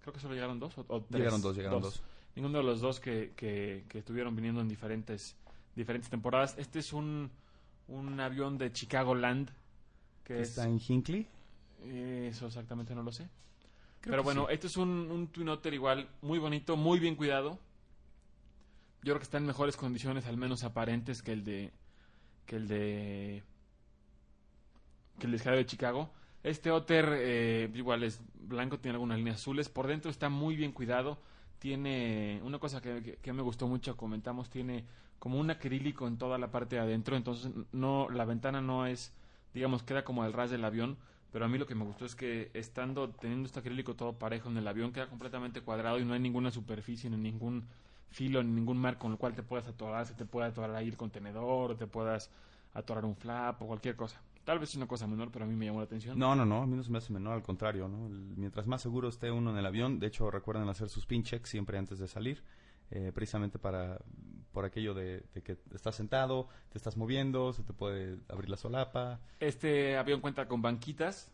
Creo 0.01 0.13
que 0.13 0.21
solo 0.21 0.35
llegaron 0.35 0.59
dos 0.59 0.77
o, 0.79 1.03
tres. 1.03 1.21
Llegaron 1.21 1.43
dos, 1.43 1.57
llegaron 1.57 1.83
dos. 1.83 2.03
Ninguno 2.35 2.59
de 2.59 2.65
los 2.65 2.81
dos 2.81 3.01
que, 3.01 3.33
que, 3.37 3.85
que, 3.89 3.99
estuvieron 3.99 4.37
viniendo 4.37 4.61
en 4.61 4.69
diferentes, 4.69 5.37
diferentes 5.75 6.11
temporadas. 6.11 6.55
Este 6.59 6.79
es 6.79 6.93
un, 6.93 7.31
un 7.89 8.21
avión 8.21 8.59
de 8.59 8.73
Chicago 8.73 9.15
Que 10.27 10.43
¿Está 10.43 10.65
en 10.65 10.81
Hinckley? 10.87 11.27
Eso 11.85 12.47
exactamente 12.47 12.95
no 12.95 13.03
lo 13.03 13.13
sé. 13.13 13.29
Pero 14.03 14.23
bueno, 14.23 14.49
este 14.49 14.67
es 14.67 14.77
un, 14.77 14.89
un 15.11 15.29
Twin 15.29 15.49
Otter 15.49 15.73
igual, 15.73 16.09
muy 16.21 16.39
bonito, 16.39 16.77
muy 16.77 16.99
bien 16.99 17.17
cuidado 17.17 17.59
yo 19.07 19.13
creo 19.13 19.19
que 19.21 19.25
está 19.25 19.39
en 19.39 19.47
mejores 19.47 19.77
condiciones, 19.77 20.27
al 20.27 20.37
menos 20.37 20.65
aparentes, 20.65 21.23
que 21.23 21.33
el 21.33 21.45
de 21.45 21.71
que 22.45 22.57
el 22.57 22.67
de 22.67 23.45
que 25.21 25.27
el 25.29 25.39
de 25.39 25.51
de 25.51 25.67
Chicago. 25.67 26.11
Este 26.43 26.73
Otter 26.73 27.11
eh, 27.13 27.71
igual 27.75 28.03
es 28.03 28.21
blanco, 28.35 28.81
tiene 28.81 28.97
algunas 28.97 29.19
líneas 29.19 29.37
azules. 29.37 29.69
Por 29.69 29.87
dentro 29.87 30.11
está 30.11 30.29
muy 30.29 30.57
bien 30.57 30.73
cuidado. 30.73 31.19
Tiene 31.61 32.41
una 32.43 32.59
cosa 32.59 32.83
que, 32.83 33.21
que, 33.23 33.33
me 33.33 33.43
gustó 33.43 33.69
mucho, 33.69 33.97
comentamos, 33.97 34.51
tiene 34.51 34.85
como 35.21 35.39
un 35.39 35.51
acrílico 35.53 36.09
en 36.09 36.19
toda 36.19 36.37
la 36.37 36.51
parte 36.51 36.75
de 36.75 36.83
adentro. 36.83 37.17
Entonces 37.17 37.53
no 37.71 38.09
la 38.11 38.25
ventana 38.25 38.61
no 38.61 38.87
es, 38.87 39.13
digamos, 39.55 39.83
queda 39.83 40.05
como 40.05 40.23
al 40.23 40.33
ras 40.33 40.51
del 40.51 40.65
avión. 40.65 40.97
Pero 41.33 41.45
a 41.45 41.49
mí 41.49 41.59
lo 41.59 41.67
que 41.67 41.75
me 41.75 41.85
gustó 41.85 42.07
es 42.07 42.15
que 42.15 42.51
estando 42.55 43.11
teniendo 43.11 43.47
este 43.47 43.61
acrílico 43.61 43.95
todo 43.95 44.15
parejo 44.15 44.49
en 44.49 44.57
el 44.57 44.67
avión 44.67 44.93
queda 44.93 45.09
completamente 45.09 45.61
cuadrado 45.61 45.99
y 45.99 46.05
no 46.05 46.15
hay 46.15 46.21
ninguna 46.21 46.51
superficie 46.51 47.11
ni 47.11 47.17
ningún 47.17 47.67
filo, 48.11 48.43
ni 48.43 48.53
ningún 48.53 48.79
marco 48.79 49.01
con 49.01 49.13
el 49.13 49.19
cual 49.19 49.35
te 49.35 49.43
puedas 49.43 49.67
atorar, 49.69 50.07
se 50.07 50.15
te 50.15 50.25
pueda 50.25 50.47
atorar 50.47 50.75
ahí 50.75 50.89
el 50.89 50.97
contenedor, 50.97 51.73
o 51.73 51.77
te 51.77 51.87
puedas 51.87 52.31
atorar 52.73 53.05
un 53.05 53.17
flap 53.17 53.61
o 53.61 53.67
cualquier 53.67 53.97
cosa. 53.97 54.21
Tal 54.45 54.59
vez 54.59 54.71
es 54.71 54.77
una 54.77 54.87
cosa 54.87 55.07
menor, 55.07 55.31
pero 55.33 55.45
a 55.45 55.49
mí 55.49 55.57
me 55.57 55.67
llamó 55.67 55.81
la 55.81 55.87
atención. 55.87 56.19
No, 56.19 56.37
no, 56.37 56.47
no, 56.47 56.63
a 56.63 56.67
mí 56.67 56.77
no 56.77 56.83
se 56.85 56.91
me 56.91 56.99
hace 56.99 57.13
menor, 57.13 57.35
al 57.35 57.43
contrario, 57.43 57.89
¿no? 57.89 58.09
mientras 58.37 58.67
más 58.67 58.81
seguro 58.81 59.09
esté 59.09 59.31
uno 59.31 59.51
en 59.51 59.59
el 59.59 59.67
avión, 59.67 59.99
de 59.99 60.07
hecho 60.07 60.31
recuerden 60.31 60.69
hacer 60.69 60.89
sus 60.89 61.05
pin 61.05 61.25
checks 61.25 61.51
siempre 61.51 61.79
antes 61.79 61.99
de 61.99 62.07
salir, 62.07 62.43
eh, 62.91 63.11
precisamente 63.13 63.59
para 63.59 63.99
por 64.57 64.65
aquello 64.65 64.95
de, 64.95 65.23
que 65.45 65.59
estás 65.75 65.97
sentado, 65.97 66.49
te 66.71 66.79
estás 66.79 66.97
moviendo, 66.97 67.53
se 67.53 67.63
te 67.63 67.75
puede 67.75 68.17
abrir 68.27 68.49
la 68.49 68.57
solapa. 68.57 69.21
Este 69.39 69.99
avión 69.99 70.23
cuenta 70.23 70.49
con 70.49 70.63
banquitas 70.63 71.31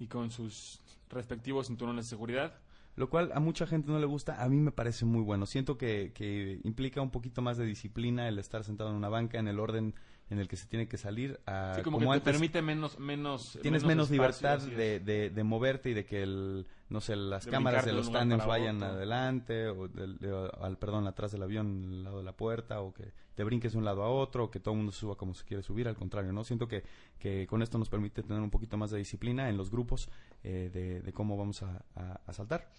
y 0.00 0.08
con 0.08 0.32
sus 0.32 0.80
respectivos 1.08 1.68
cinturones 1.68 2.06
de 2.06 2.08
seguridad 2.08 2.58
lo 2.96 3.10
cual 3.10 3.30
a 3.32 3.40
mucha 3.40 3.66
gente 3.66 3.90
no 3.90 3.98
le 3.98 4.06
gusta, 4.06 4.42
a 4.42 4.48
mí 4.48 4.56
me 4.56 4.70
parece 4.70 5.04
muy 5.04 5.20
bueno. 5.20 5.46
Siento 5.46 5.76
que, 5.76 6.12
que 6.14 6.60
implica 6.62 7.00
un 7.00 7.10
poquito 7.10 7.42
más 7.42 7.56
de 7.58 7.64
disciplina 7.64 8.28
el 8.28 8.38
estar 8.38 8.62
sentado 8.62 8.90
en 8.90 8.96
una 8.96 9.08
banca 9.08 9.38
en 9.38 9.48
el 9.48 9.58
orden 9.58 9.94
en 10.30 10.38
el 10.38 10.48
que 10.48 10.56
se 10.56 10.66
tiene 10.66 10.88
que 10.88 10.96
salir 10.96 11.38
a 11.46 11.74
Sí, 11.76 11.82
como, 11.82 11.98
como 11.98 12.10
que 12.10 12.14
antes. 12.16 12.24
te 12.24 12.30
permite 12.32 12.62
menos... 12.62 12.98
menos 12.98 13.58
tienes 13.60 13.84
menos 13.84 14.10
libertad 14.10 14.58
de, 14.60 14.98
de, 15.00 15.30
de 15.30 15.44
moverte 15.44 15.90
y 15.90 15.94
de 15.94 16.04
que 16.06 16.22
el 16.22 16.66
no 16.88 17.00
sé 17.00 17.14
las 17.16 17.44
De 17.44 17.50
cámaras 17.50 17.84
de 17.84 17.92
los 17.92 18.08
para 18.10 18.24
vayan 18.46 18.76
otro. 18.82 18.88
adelante 18.96 19.66
o 19.68 19.88
del- 19.88 20.18
de- 20.18 20.50
al 20.60 20.78
perdón 20.78 21.06
atrás 21.06 21.32
del 21.32 21.42
avión 21.42 21.84
al 21.84 22.04
lado 22.04 22.18
de 22.18 22.24
la 22.24 22.32
puerta 22.32 22.80
o 22.80 22.94
que 22.94 23.12
te 23.34 23.44
brinques 23.44 23.72
de 23.72 23.78
un 23.78 23.84
lado 23.84 24.02
a 24.02 24.08
otro 24.08 24.44
o 24.44 24.50
que 24.50 24.60
todo 24.60 24.72
el 24.74 24.78
mundo 24.78 24.92
suba 24.92 25.16
como 25.16 25.34
se 25.34 25.44
quiere 25.44 25.62
subir 25.62 25.88
al 25.88 25.96
contrario 25.96 26.32
no 26.32 26.42
siento 26.44 26.68
que, 26.68 26.84
que 27.18 27.46
con 27.46 27.62
esto 27.62 27.78
nos 27.78 27.88
permite 27.88 28.22
tener 28.22 28.42
un 28.42 28.50
poquito 28.50 28.76
más 28.76 28.90
de 28.90 28.98
disciplina 28.98 29.48
en 29.50 29.56
los 29.56 29.70
grupos 29.70 30.08
eh, 30.42 30.70
de, 30.72 31.00
de 31.02 31.12
cómo 31.12 31.36
vamos 31.36 31.62
a, 31.62 31.84
a- 31.96 32.20
a 32.26 32.32
saltar 32.32 32.70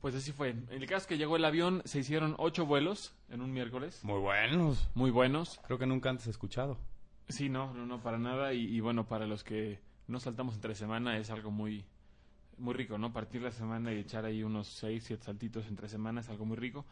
Pues 0.00 0.14
así 0.14 0.32
fue. 0.32 0.50
En 0.50 0.66
el 0.70 0.86
caso 0.86 1.06
que 1.06 1.18
llegó 1.18 1.36
el 1.36 1.44
avión, 1.44 1.82
se 1.84 1.98
hicieron 1.98 2.34
ocho 2.38 2.64
vuelos 2.66 3.12
en 3.28 3.42
un 3.42 3.52
miércoles. 3.52 4.00
muy 4.02 4.18
buenos 4.18 4.88
Muy 4.94 5.10
buenos. 5.10 5.60
creo 5.66 5.78
que 5.78 5.86
nunca 5.86 6.08
antes 6.10 6.26
he 6.26 6.30
escuchado 6.30 6.78
Sí, 7.28 7.48
no, 7.48 7.72
no, 7.74 7.86
no, 7.86 8.02
para 8.02 8.18
nada. 8.18 8.52
Y, 8.54 8.64
y 8.66 8.80
bueno, 8.80 9.06
para 9.06 9.26
los 9.26 9.44
que 9.44 9.78
no 10.08 10.18
saltamos 10.18 10.54
entre 10.54 10.74
semana 10.74 11.16
es 11.18 11.30
algo 11.30 11.50
muy, 11.52 11.84
muy 12.58 12.74
rico, 12.74 12.98
¿no? 12.98 13.12
Partir 13.12 13.42
la 13.42 13.52
semana 13.52 13.92
y 13.92 13.98
echar 13.98 14.24
ahí 14.24 14.42
unos 14.42 14.66
seis, 14.66 15.04
siete 15.06 15.24
saltitos 15.24 15.66
entre 15.68 15.88
semana 15.88 16.22
es 16.22 16.28
algo 16.28 16.44
muy 16.44 16.56
rico. 16.56 16.84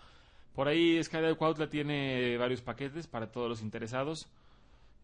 Por 0.55 0.69
ahí 0.69 1.03
Skydive 1.03 1.37
Cuautla 1.37 1.69
tiene 1.69 2.37
varios 2.37 2.61
paquetes 2.63 3.07
para 3.09 3.33
todos 3.33 3.49
los 3.49 3.63
interesados. 3.63 4.29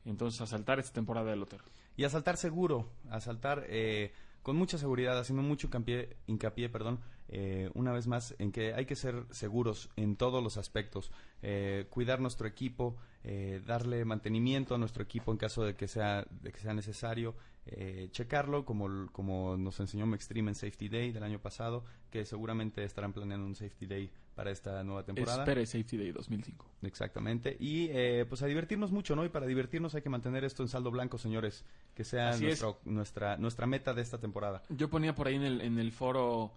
Entonces, 0.04 0.40
a 0.42 0.46
saltar 0.46 0.78
esta 0.78 0.92
temporada 0.92 1.30
del 1.30 1.42
hotel. 1.42 1.61
y 1.96 2.04
a 2.04 2.11
saltar 2.11 2.37
seguro, 2.37 2.87
a 3.11 3.20
saltar 3.20 3.64
eh, 3.68 4.12
con 4.42 4.54
mucha 4.56 4.76
seguridad, 4.78 5.18
haciendo 5.18 5.42
mucho 5.42 5.68
hincapié, 5.68 6.16
hincapié 6.26 6.68
perdón, 6.68 7.00
eh, 7.28 7.71
una 7.75 7.93
vez 7.93 8.07
más, 8.07 8.35
en 8.38 8.52
que 8.52 8.75
hay 8.75 8.87
que 8.87 8.97
ser 8.97 9.25
seguros 9.31 9.88
en 9.97 10.16
todos 10.16 10.43
los 10.43 10.57
aspectos, 10.57 11.11
eh, 11.43 11.87
cuidar 11.90 12.21
nuestro 12.21 12.47
equipo, 12.47 12.97
eh, 13.23 13.62
darle 13.66 14.04
mantenimiento 14.04 14.75
a 14.75 14.78
nuestro 14.78 15.02
equipo 15.02 15.33
en 15.33 15.38
caso 15.38 15.64
de 15.64 15.75
que 15.75 15.88
sea, 15.88 16.26
de 16.43 16.52
que 16.52 16.61
sea 16.61 16.75
necesario, 16.75 17.35
eh, 17.66 18.09
checarlo 18.11 18.66
como, 18.66 19.11
como 19.12 19.57
nos 19.57 19.81
enseñó 19.81 20.07
Mextreme 20.07 20.50
en 20.50 20.54
Safety 20.54 20.88
Day 20.90 21.12
del 21.12 21.23
año 21.23 21.38
pasado, 21.40 21.83
que 22.11 22.26
seguramente 22.26 22.85
estarán 22.85 23.14
planeando 23.14 23.47
un 23.47 23.54
Safety 23.54 23.87
Day 23.87 24.11
para 24.35 24.50
esta 24.50 24.83
nueva 24.85 25.04
temporada. 25.04 25.38
Espere 25.45 25.64
Safety 25.64 25.97
Day 25.97 26.12
2005. 26.12 26.66
Exactamente. 26.83 27.57
Y 27.59 27.88
eh, 27.90 28.26
pues 28.28 28.43
a 28.43 28.47
divertirnos 28.47 28.93
mucho, 28.93 29.16
¿no? 29.16 29.25
Y 29.25 29.28
para 29.31 29.47
divertirnos 29.47 29.95
hay 29.95 30.02
que 30.02 30.11
mantener 30.11 30.45
esto 30.45 30.62
en 30.62 30.69
saldo 30.69 30.90
blanco, 30.90 31.16
señores. 31.19 31.64
Que 31.95 32.04
sea 32.04 32.37
nuestro- 32.38 32.81
nuestra, 32.85 33.37
nuestra 33.38 33.66
meta 33.66 33.95
de 33.95 34.02
esta 34.02 34.19
temporada. 34.19 34.62
Yo 34.69 34.90
ponía 34.90 35.14
por 35.14 35.28
ahí 35.28 35.37
en 35.37 35.43
el, 35.45 35.61
en 35.62 35.78
el 35.78 35.93
foro, 35.93 36.52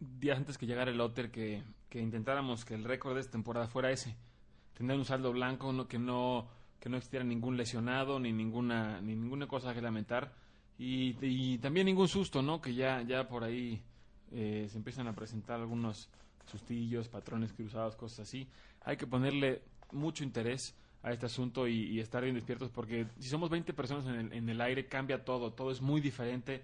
días 0.00 0.38
antes 0.38 0.58
que 0.58 0.66
llegara 0.66 0.90
el 0.90 1.00
hotel, 1.00 1.30
que, 1.30 1.62
que 1.88 2.00
intentáramos 2.00 2.64
que 2.64 2.74
el 2.74 2.84
récord 2.84 3.14
de 3.14 3.20
esta 3.20 3.32
temporada 3.32 3.68
fuera 3.68 3.90
ese. 3.90 4.16
Tener 4.74 4.96
un 4.96 5.04
saldo 5.04 5.32
blanco, 5.32 5.72
no, 5.72 5.86
que, 5.86 5.98
no, 5.98 6.48
que 6.80 6.88
no 6.88 6.96
existiera 6.96 7.24
ningún 7.24 7.56
lesionado, 7.56 8.18
ni 8.18 8.32
ninguna, 8.32 9.00
ni 9.00 9.14
ninguna 9.14 9.46
cosa 9.46 9.74
que 9.74 9.82
lamentar. 9.82 10.32
Y, 10.78 11.16
y 11.20 11.58
también 11.58 11.86
ningún 11.86 12.08
susto, 12.08 12.40
¿no? 12.40 12.60
Que 12.60 12.74
ya, 12.74 13.02
ya 13.02 13.28
por 13.28 13.44
ahí 13.44 13.82
eh, 14.32 14.66
se 14.70 14.78
empiezan 14.78 15.06
a 15.06 15.14
presentar 15.14 15.60
algunos 15.60 16.08
sustillos, 16.46 17.08
patrones 17.08 17.52
cruzados, 17.52 17.96
cosas 17.96 18.20
así. 18.20 18.48
Hay 18.82 18.96
que 18.96 19.06
ponerle 19.06 19.62
mucho 19.92 20.24
interés 20.24 20.74
a 21.02 21.12
este 21.12 21.26
asunto 21.26 21.66
y, 21.66 21.84
y 21.86 22.00
estar 22.00 22.22
bien 22.22 22.34
despiertos 22.34 22.70
porque 22.70 23.06
si 23.18 23.28
somos 23.28 23.50
20 23.50 23.72
personas 23.72 24.06
en 24.06 24.14
el, 24.14 24.32
en 24.32 24.48
el 24.48 24.60
aire 24.60 24.86
cambia 24.86 25.24
todo, 25.24 25.52
todo 25.52 25.70
es 25.70 25.80
muy 25.80 26.00
diferente, 26.00 26.62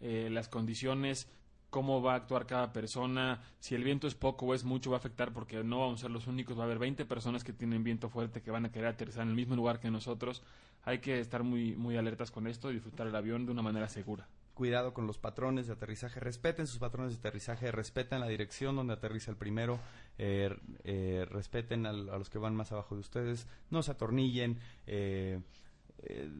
eh, 0.00 0.28
las 0.30 0.48
condiciones, 0.48 1.28
cómo 1.74 2.00
va 2.00 2.12
a 2.12 2.16
actuar 2.18 2.46
cada 2.46 2.72
persona, 2.72 3.42
si 3.58 3.74
el 3.74 3.82
viento 3.82 4.06
es 4.06 4.14
poco 4.14 4.46
o 4.46 4.54
es 4.54 4.62
mucho 4.62 4.90
va 4.90 4.98
a 4.98 5.00
afectar 5.00 5.32
porque 5.32 5.64
no 5.64 5.80
vamos 5.80 5.98
a 5.98 6.02
ser 6.02 6.12
los 6.12 6.28
únicos, 6.28 6.56
va 6.56 6.62
a 6.62 6.66
haber 6.66 6.78
20 6.78 7.04
personas 7.04 7.42
que 7.42 7.52
tienen 7.52 7.82
viento 7.82 8.08
fuerte 8.08 8.42
que 8.42 8.52
van 8.52 8.64
a 8.64 8.70
querer 8.70 8.86
aterrizar 8.86 9.24
en 9.24 9.30
el 9.30 9.34
mismo 9.34 9.56
lugar 9.56 9.80
que 9.80 9.90
nosotros, 9.90 10.44
hay 10.84 11.00
que 11.00 11.18
estar 11.18 11.42
muy, 11.42 11.74
muy 11.74 11.96
alertas 11.96 12.30
con 12.30 12.46
esto 12.46 12.70
y 12.70 12.74
disfrutar 12.74 13.08
el 13.08 13.16
avión 13.16 13.44
de 13.44 13.50
una 13.50 13.62
manera 13.62 13.88
segura. 13.88 14.28
Cuidado 14.54 14.94
con 14.94 15.08
los 15.08 15.18
patrones 15.18 15.66
de 15.66 15.72
aterrizaje. 15.72 16.20
Respeten 16.20 16.68
sus 16.68 16.78
patrones 16.78 17.14
de 17.14 17.18
aterrizaje. 17.18 17.72
Respeten 17.72 18.20
la 18.20 18.28
dirección 18.28 18.76
donde 18.76 18.92
aterriza 18.92 19.32
el 19.32 19.36
primero. 19.36 19.80
eh, 20.16 20.56
eh, 20.84 21.26
respeten 21.28 21.86
a 21.86 21.92
los 21.92 22.30
que 22.30 22.38
van 22.38 22.54
más 22.54 22.70
abajo 22.70 22.94
de 22.94 23.00
ustedes. 23.00 23.48
No 23.70 23.82
se 23.82 23.90
atornillen. 23.90 24.60
eh, 24.86 25.40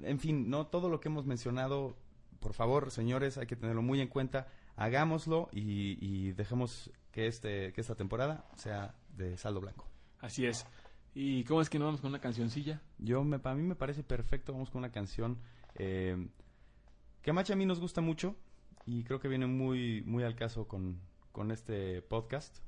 en 0.03 0.21
fin, 0.21 0.49
no 0.49 0.69
todo 0.69 0.89
lo 0.89 1.01
que 1.01 1.09
hemos 1.09 1.27
mencionado. 1.27 1.97
Por 2.39 2.53
favor, 2.53 2.93
señores, 2.93 3.37
hay 3.37 3.49
que 3.49 3.57
tenerlo 3.57 3.83
muy 3.83 4.01
en 4.01 4.07
cuenta. 4.07 4.47
Hagámoslo 4.77 5.49
y, 5.53 5.99
y 6.01 6.33
dejemos 6.33 6.91
que, 7.13 7.27
este, 7.27 7.73
que 7.73 7.81
esta 7.81 7.95
temporada 7.95 8.45
sea 8.57 8.95
de 9.17 9.37
saldo 9.37 9.61
blanco. 9.61 9.87
Así 10.21 10.47
es. 10.47 10.67
¿Y 11.15 11.45
cómo 11.45 11.61
es 11.61 11.71
que 11.71 11.79
no 11.79 11.85
vamos 11.85 12.01
con 12.01 12.11
una 12.11 12.21
cancioncilla? 12.21 12.83
Yo 12.99 13.23
me, 13.23 13.39
a 13.43 13.55
mí 13.55 13.63
me 13.63 13.77
parece 13.77 14.03
perfecto. 14.03 14.53
Vamos 14.53 14.71
con 14.71 14.81
una 14.81 14.91
canción 14.91 15.39
eh, 15.77 16.29
que 17.23 17.31
a 17.31 17.33
Machi 17.33 17.53
a 17.53 17.57
mí 17.57 17.67
nos 17.67 17.79
gusta 17.79 18.01
mucho 18.01 18.35
y 18.85 19.05
creo 19.05 19.21
que 19.21 19.29
viene 19.29 19.47
muy, 19.47 20.03
muy 20.03 20.25
al 20.25 20.35
caso 20.35 20.67
con, 20.67 21.01
con 21.31 21.53
este 21.53 22.03
podcast. 22.03 22.59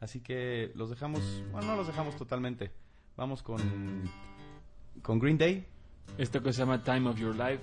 Así 0.00 0.20
que 0.20 0.72
los 0.74 0.90
dejamos, 0.90 1.44
bueno, 1.52 1.68
no 1.68 1.76
los 1.76 1.86
dejamos 1.86 2.16
totalmente. 2.16 2.72
Vamos 3.16 3.42
con, 3.42 3.60
con 5.02 5.18
Green 5.18 5.36
Day. 5.36 5.66
Esto 6.18 6.42
que 6.42 6.52
se 6.52 6.60
llama 6.60 6.82
Time 6.82 7.08
of 7.08 7.18
Your 7.18 7.36
Life. 7.36 7.62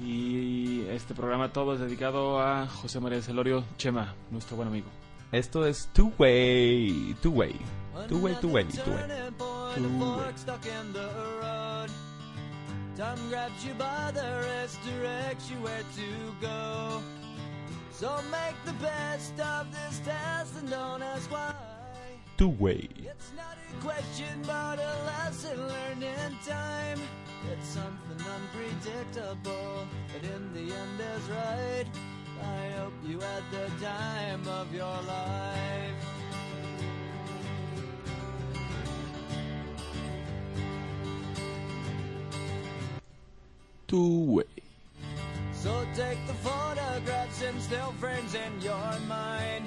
Y 0.00 0.86
este 0.88 1.14
programa 1.14 1.52
todo 1.52 1.74
es 1.74 1.80
dedicado 1.80 2.40
a 2.40 2.66
José 2.66 3.00
María 3.00 3.22
Celorio 3.22 3.64
Chema, 3.76 4.14
nuestro 4.30 4.56
buen 4.56 4.68
amigo. 4.68 4.88
Esto 5.30 5.66
es 5.66 5.88
Two 5.92 6.12
Way, 6.18 7.16
Two 7.22 7.30
Way, 7.30 7.56
Two 8.08 8.18
Way, 8.18 8.34
Two 8.40 8.48
Way, 8.48 8.64
Two 8.64 8.90
Way. 8.90 8.96
Time 12.96 13.28
grabs 13.28 13.64
you 13.64 13.74
by 13.74 14.12
the 14.12 14.22
wrist, 14.22 14.78
directs 14.84 15.50
you 15.50 15.56
where 15.56 15.82
to 15.96 16.32
go. 16.40 17.02
So 17.90 18.08
make 18.30 18.54
the 18.64 18.72
best 18.74 19.38
of 19.40 19.66
this 19.72 20.00
test 20.04 20.56
and 20.60 20.70
don't 20.70 21.02
ask 21.02 21.28
why. 21.30 21.53
Two 22.36 22.48
Way. 22.48 22.88
It's 22.98 23.30
not 23.36 23.56
a 23.56 23.80
question, 23.80 24.42
but 24.42 24.80
a 24.80 25.04
lesson 25.06 25.56
learned 25.68 26.02
in 26.02 26.36
time. 26.44 26.98
It's 27.52 27.68
something 27.68 28.26
unpredictable, 28.26 29.86
but 30.12 30.28
in 30.28 30.52
the 30.52 30.74
end 30.74 31.00
is 31.00 31.30
right. 31.30 31.84
I 32.42 32.70
hope 32.78 32.92
you 33.06 33.20
had 33.20 33.42
the 33.52 33.70
time 33.84 34.48
of 34.48 34.74
your 34.74 34.84
life. 34.84 35.94
Two 43.86 44.24
Way. 44.24 44.44
So 45.52 45.86
take 45.94 46.18
the 46.26 46.34
photographs 46.34 47.42
and 47.42 47.62
still 47.62 47.94
frames 48.00 48.34
in 48.34 48.60
your 48.60 48.98
mind. 49.06 49.66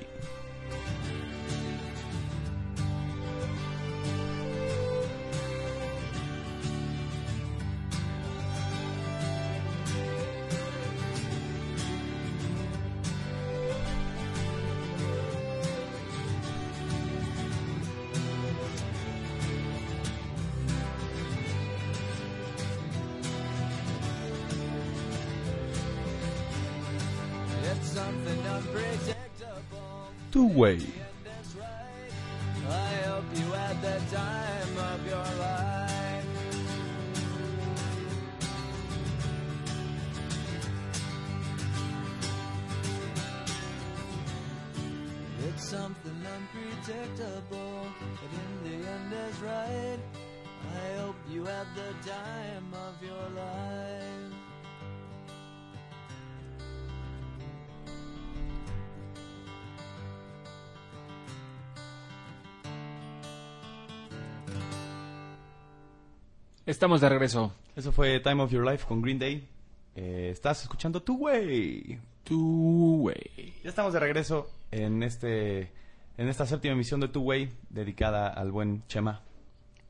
Your 35.05 35.17
life. 35.17 36.25
It's 45.47 45.69
something 45.69 46.19
unpredictable, 46.37 47.87
but 47.99 48.31
in 48.41 48.51
the 48.63 48.89
end 48.89 49.13
right. 49.43 49.99
I 50.63 50.99
hope 51.01 51.15
you 51.29 51.43
had 51.43 51.67
the 51.75 52.09
time 52.09 52.73
of 52.73 53.03
your 53.03 53.29
life. 53.35 54.30
Estamos 66.65 67.01
de 67.01 67.09
regreso. 67.09 67.53
Eso 67.75 67.91
fue 67.91 68.19
Time 68.19 68.43
of 68.43 68.51
Your 68.51 68.69
Life 68.69 68.85
con 68.87 69.01
Green 69.01 69.19
Day. 69.19 69.47
Eh, 69.95 70.29
estás 70.31 70.61
escuchando 70.61 71.01
Tu 71.01 71.15
Way. 71.15 71.99
Tu 72.23 73.01
way. 73.01 73.53
Ya 73.63 73.69
estamos 73.69 73.93
de 73.93 73.99
regreso 73.99 74.49
en 74.69 75.03
este 75.03 75.71
en 76.17 76.27
esta 76.27 76.45
séptima 76.45 76.73
emisión 76.73 76.99
de 76.99 77.07
Tu 77.07 77.21
Way 77.21 77.51
dedicada 77.69 78.27
al 78.29 78.51
buen 78.51 78.83
Chema. 78.87 79.21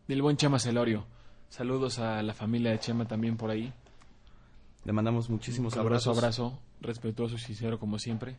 Del 0.08 0.22
buen 0.22 0.38
Chema 0.38 0.60
Celorio. 0.60 1.06
Saludos 1.50 2.00
a 2.00 2.24
la 2.24 2.34
familia 2.34 2.72
de 2.72 2.80
Chema 2.80 3.06
también 3.06 3.36
por 3.36 3.50
ahí. 3.50 3.74
Le 4.86 4.94
mandamos 4.94 5.30
muchísimos 5.30 5.74
Un 5.74 5.80
abrazo, 5.82 6.12
abrazos. 6.12 6.54
abrazo, 6.54 6.62
respetuoso 6.80 7.36
y 7.36 7.40
sincero 7.40 7.80
como 7.80 8.00
siempre. 8.00 8.38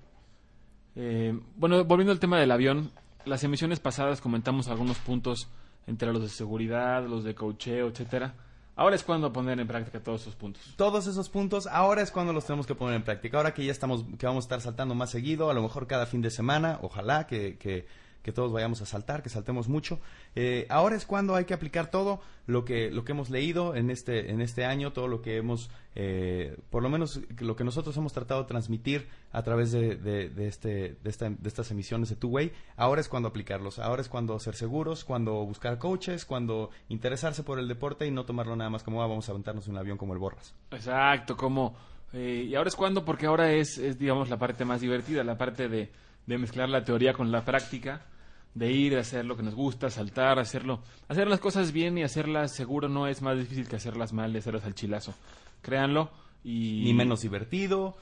Eh, 0.97 1.39
bueno, 1.57 1.85
volviendo 1.85 2.13
al 2.13 2.19
tema 2.19 2.41
del 2.41 2.51
avión, 2.51 2.91
las 3.27 3.45
emisiones 3.45 3.79
pasadas 3.79 4.21
comentamos 4.21 4.69
algunos 4.69 4.99
puntos 4.99 5.49
entre 5.87 6.13
los 6.13 6.23
de 6.23 6.29
seguridad, 6.29 7.07
los 7.07 7.25
de 7.25 7.35
cocheo, 7.35 7.89
etcétera. 7.89 8.35
Ahora 8.75 8.97
es 8.97 9.03
cuando 9.03 9.33
poner 9.33 9.61
en 9.61 9.67
práctica 9.67 10.01
todos 10.01 10.23
esos 10.23 10.35
puntos. 10.35 10.75
Todos 10.77 11.07
esos 11.07 11.29
puntos 11.29 11.67
ahora 11.67 12.01
es 12.01 12.11
cuando 12.11 12.33
los 12.33 12.47
tenemos 12.47 12.67
que 12.67 12.75
poner 12.75 12.97
en 12.97 13.03
práctica. 13.03 13.37
Ahora 13.37 13.53
que 13.53 13.65
ya 13.65 13.73
estamos, 13.73 14.05
que 14.19 14.27
vamos 14.27 14.45
a 14.45 14.47
estar 14.47 14.61
saltando 14.63 14.95
más 14.95 15.11
seguido, 15.11 15.51
a 15.51 15.55
lo 15.55 15.63
mejor 15.63 15.87
cada 15.87 16.07
fin 16.07 16.23
de 16.23 16.31
semana, 16.31 16.79
ojalá 16.81 17.27
que, 17.27 17.59
que, 17.59 17.87
que 18.23 18.33
todos 18.33 18.53
vayamos 18.53 18.81
a 18.83 18.87
saltar, 18.87 19.23
que 19.23 19.29
saltemos 19.29 19.69
mucho. 19.69 20.01
Eh, 20.35 20.67
ahora 20.69 20.97
es 20.97 21.07
cuando 21.07 21.35
hay 21.35 21.45
que 21.45 21.55
aplicar 21.55 21.91
todo 21.91 22.21
lo 22.47 22.65
que, 22.65 22.91
lo 22.91 23.05
que 23.05 23.13
hemos 23.13 23.31
leído 23.31 23.75
en 23.75 23.91
este, 23.91 24.31
en 24.31 24.41
este 24.41 24.65
año, 24.65 24.93
todo 24.93 25.09
lo 25.09 25.23
que 25.23 25.37
hemos, 25.37 25.71
eh, 25.95 26.57
por 26.71 26.83
lo 26.83 26.89
menos 26.89 27.21
lo 27.41 27.57
que 27.57 27.65
nosotros 27.65 27.97
hemos 27.97 28.13
tratado 28.13 28.43
de 28.43 28.49
transmitir 28.49 29.09
a 29.33 29.43
través 29.43 29.73
de, 29.73 29.97
de, 29.97 30.29
de 30.29 30.49
este, 30.49 30.97
de, 31.03 31.37
de 31.39 31.49
estas 31.49 31.71
emisiones 31.71 32.09
de 32.11 32.17
Two 32.17 32.31
Way. 32.31 32.53
Ahora 32.77 33.01
es 33.01 33.09
cuando 33.09 33.29
aplicarlos, 33.29 33.79
ahora 33.79 34.03
es 34.03 34.09
cuando 34.09 34.39
ser 34.39 34.55
seguros, 34.55 35.05
cuando 35.05 35.33
buscar 35.45 35.79
coaches, 35.79 36.25
cuando 36.25 36.71
interesarse 36.89 37.43
por 37.43 37.59
el 37.59 37.69
deporte 37.69 38.07
y 38.07 38.11
no 38.11 38.25
tomarlo 38.25 38.55
nada 38.57 38.71
más 38.71 38.83
como 38.83 39.03
"Ah, 39.03 39.07
vamos 39.07 39.29
a 39.29 39.33
aventarnos 39.33 39.67
en 39.67 39.73
un 39.73 39.79
avión 39.79 39.99
como 39.99 40.13
el 40.13 40.19
Borras. 40.19 40.55
Exacto, 40.71 41.37
como... 41.37 41.75
eh, 42.13 42.47
y 42.49 42.55
ahora 42.55 42.69
es 42.69 42.77
cuando, 42.77 43.05
porque 43.05 43.27
ahora 43.27 43.53
es, 43.53 43.79
es, 43.79 43.99
digamos, 43.99 44.29
la 44.29 44.39
parte 44.39 44.65
más 44.65 44.81
divertida, 44.81 45.25
la 45.25 45.39
parte 45.39 45.69
de, 45.69 45.91
de 46.27 46.39
mezclar 46.39 46.69
la 46.69 46.85
teoría 46.85 47.13
con 47.13 47.33
la 47.33 47.45
práctica, 47.45 48.07
de 48.55 48.71
ir 48.71 48.97
a 48.97 49.01
hacer 49.01 49.25
lo 49.25 49.37
que 49.37 49.43
nos 49.43 49.55
gusta, 49.55 49.91
saltar, 49.91 50.39
hacerlo, 50.39 50.83
hacer 51.09 51.29
las 51.29 51.41
cosas 51.41 51.73
bien 51.73 51.97
y 51.99 52.03
hacerlas 52.03 52.55
seguro 52.55 52.89
no 52.89 53.07
es 53.07 53.23
más 53.23 53.39
difícil 53.39 53.69
que 53.69 53.77
hacerlas 53.77 54.13
mal 54.13 54.35
y 54.35 54.39
hacerlas 54.39 54.65
al 54.65 54.75
chilazo. 54.75 55.15
Créanlo 55.63 56.11
y... 56.45 56.83
ni 56.85 56.95
menos 56.95 57.23
divertido, 57.23 57.97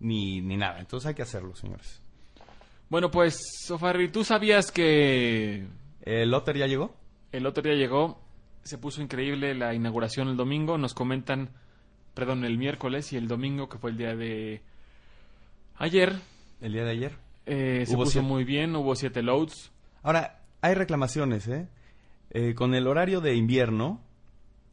ni, 0.00 0.40
ni 0.40 0.56
nada. 0.56 0.80
Entonces 0.80 1.08
hay 1.08 1.14
que 1.14 1.22
hacerlo, 1.22 1.54
señores. 1.54 2.00
Bueno, 2.90 3.10
pues, 3.10 3.38
Sofarri, 3.66 4.08
¿tú 4.08 4.24
sabías 4.24 4.72
que 4.72 5.66
¿El 6.02 6.30
Lotter 6.30 6.56
ya 6.56 6.66
llegó? 6.66 6.94
el 7.32 7.46
otro 7.46 7.62
día 7.62 7.74
llegó, 7.74 8.18
se 8.62 8.78
puso 8.78 9.02
increíble 9.02 9.54
la 9.54 9.74
inauguración 9.74 10.28
el 10.28 10.36
domingo, 10.36 10.78
nos 10.78 10.94
comentan, 10.94 11.50
perdón, 12.14 12.44
el 12.44 12.56
miércoles 12.56 13.12
y 13.12 13.16
el 13.16 13.28
domingo, 13.28 13.68
que 13.68 13.78
fue 13.78 13.90
el 13.90 13.98
día 13.98 14.16
de 14.16 14.62
ayer, 15.76 16.16
El 16.60 16.72
día 16.72 16.84
de 16.84 16.90
ayer. 16.90 17.27
Eh, 17.48 17.84
se 17.86 17.94
puso 17.96 18.12
siete. 18.12 18.26
muy 18.26 18.44
bien, 18.44 18.74
hubo 18.76 18.94
siete 18.94 19.22
loads. 19.22 19.72
Ahora, 20.02 20.42
hay 20.60 20.74
reclamaciones, 20.74 21.48
¿eh? 21.48 21.68
Eh, 22.30 22.54
Con 22.54 22.74
el 22.74 22.86
horario 22.86 23.20
de 23.20 23.34
invierno, 23.34 24.00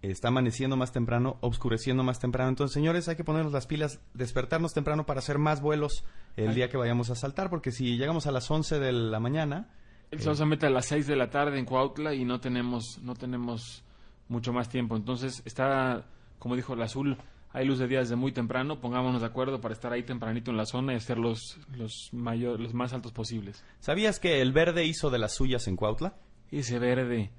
está 0.01 0.27
amaneciendo 0.27 0.77
más 0.77 0.91
temprano, 0.91 1.37
obscureciendo 1.41 2.03
más 2.03 2.19
temprano. 2.19 2.49
Entonces, 2.49 2.73
señores, 2.73 3.07
hay 3.07 3.15
que 3.15 3.23
ponernos 3.23 3.53
las 3.53 3.65
pilas, 3.65 3.99
despertarnos 4.13 4.73
temprano 4.73 5.05
para 5.05 5.19
hacer 5.19 5.39
más 5.39 5.61
vuelos 5.61 6.03
el 6.35 6.49
Ay. 6.49 6.55
día 6.55 6.69
que 6.69 6.77
vayamos 6.77 7.09
a 7.09 7.15
saltar, 7.15 7.49
porque 7.49 7.71
si 7.71 7.97
llegamos 7.97 8.27
a 8.27 8.31
las 8.31 8.49
11 8.51 8.79
de 8.79 8.91
la 8.91 9.19
mañana, 9.19 9.69
El 10.11 10.21
sol 10.21 10.35
se 10.37 10.45
mete 10.45 10.67
a 10.67 10.69
las 10.69 10.85
6 10.85 11.07
de 11.07 11.15
la 11.15 11.29
tarde 11.29 11.57
en 11.57 11.65
Cuautla 11.65 12.13
y 12.13 12.25
no 12.25 12.39
tenemos, 12.39 12.99
no 13.01 13.15
tenemos 13.15 13.83
mucho 14.29 14.53
más 14.53 14.69
tiempo. 14.69 14.95
Entonces 14.95 15.41
está, 15.45 16.05
como 16.39 16.55
dijo 16.55 16.73
el 16.73 16.81
azul, 16.83 17.17
hay 17.55 17.65
luz 17.65 17.79
de 17.79 17.87
día 17.87 17.99
desde 17.99 18.15
muy 18.17 18.31
temprano. 18.33 18.81
Pongámonos 18.81 19.21
de 19.21 19.27
acuerdo 19.27 19.61
para 19.61 19.73
estar 19.73 19.93
ahí 19.93 20.03
tempranito 20.03 20.51
en 20.51 20.57
la 20.57 20.65
zona 20.65 20.91
y 20.93 20.97
hacer 20.97 21.17
los, 21.17 21.57
los, 21.75 22.09
mayor, 22.11 22.59
los 22.59 22.73
más 22.73 22.91
altos 22.91 23.13
posibles. 23.13 23.63
¿sabías 23.79 24.19
que 24.19 24.41
el 24.41 24.51
verde 24.51 24.83
hizo 24.85 25.09
de 25.09 25.19
las 25.19 25.33
suyas 25.35 25.67
en 25.67 25.77
Cuautla? 25.77 26.15
Y 26.51 26.59
ese 26.59 26.79
verde, 26.79 27.31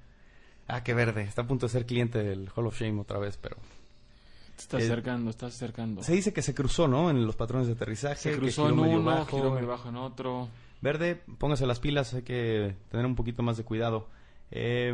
Ah, 0.67 0.83
qué 0.83 0.93
verde. 0.93 1.21
Está 1.21 1.43
a 1.43 1.47
punto 1.47 1.67
de 1.67 1.71
ser 1.71 1.85
cliente 1.85 2.21
del 2.23 2.49
Hall 2.55 2.67
of 2.67 2.77
Shame 2.79 2.99
otra 2.99 3.19
vez, 3.19 3.37
pero... 3.37 3.55
te 4.55 4.61
estás 4.63 4.81
Eh, 4.81 4.85
acercando, 4.85 5.29
estás 5.29 5.55
acercando. 5.55 6.01
Se 6.03 6.13
dice 6.13 6.33
que 6.33 6.41
se 6.41 6.53
cruzó, 6.53 6.87
¿no? 6.87 7.09
En 7.09 7.25
los 7.25 7.35
patrones 7.35 7.67
de 7.67 7.73
aterrizaje. 7.73 8.15
Se 8.17 8.31
que 8.31 8.37
cruzó 8.37 8.67
giró 8.67 8.85
en 8.85 8.95
uno, 8.95 9.03
bajo. 9.03 9.37
giró 9.37 9.53
medio 9.53 9.67
bajo 9.67 9.87
en 9.89 9.95
otro. 9.97 10.49
Verde, 10.81 11.21
póngase 11.37 11.65
las 11.67 11.79
pilas, 11.79 12.13
hay 12.15 12.23
que 12.23 12.75
tener 12.89 13.05
un 13.05 13.15
poquito 13.15 13.43
más 13.43 13.55
de 13.57 13.63
cuidado. 13.63 14.09
Eh, 14.51 14.89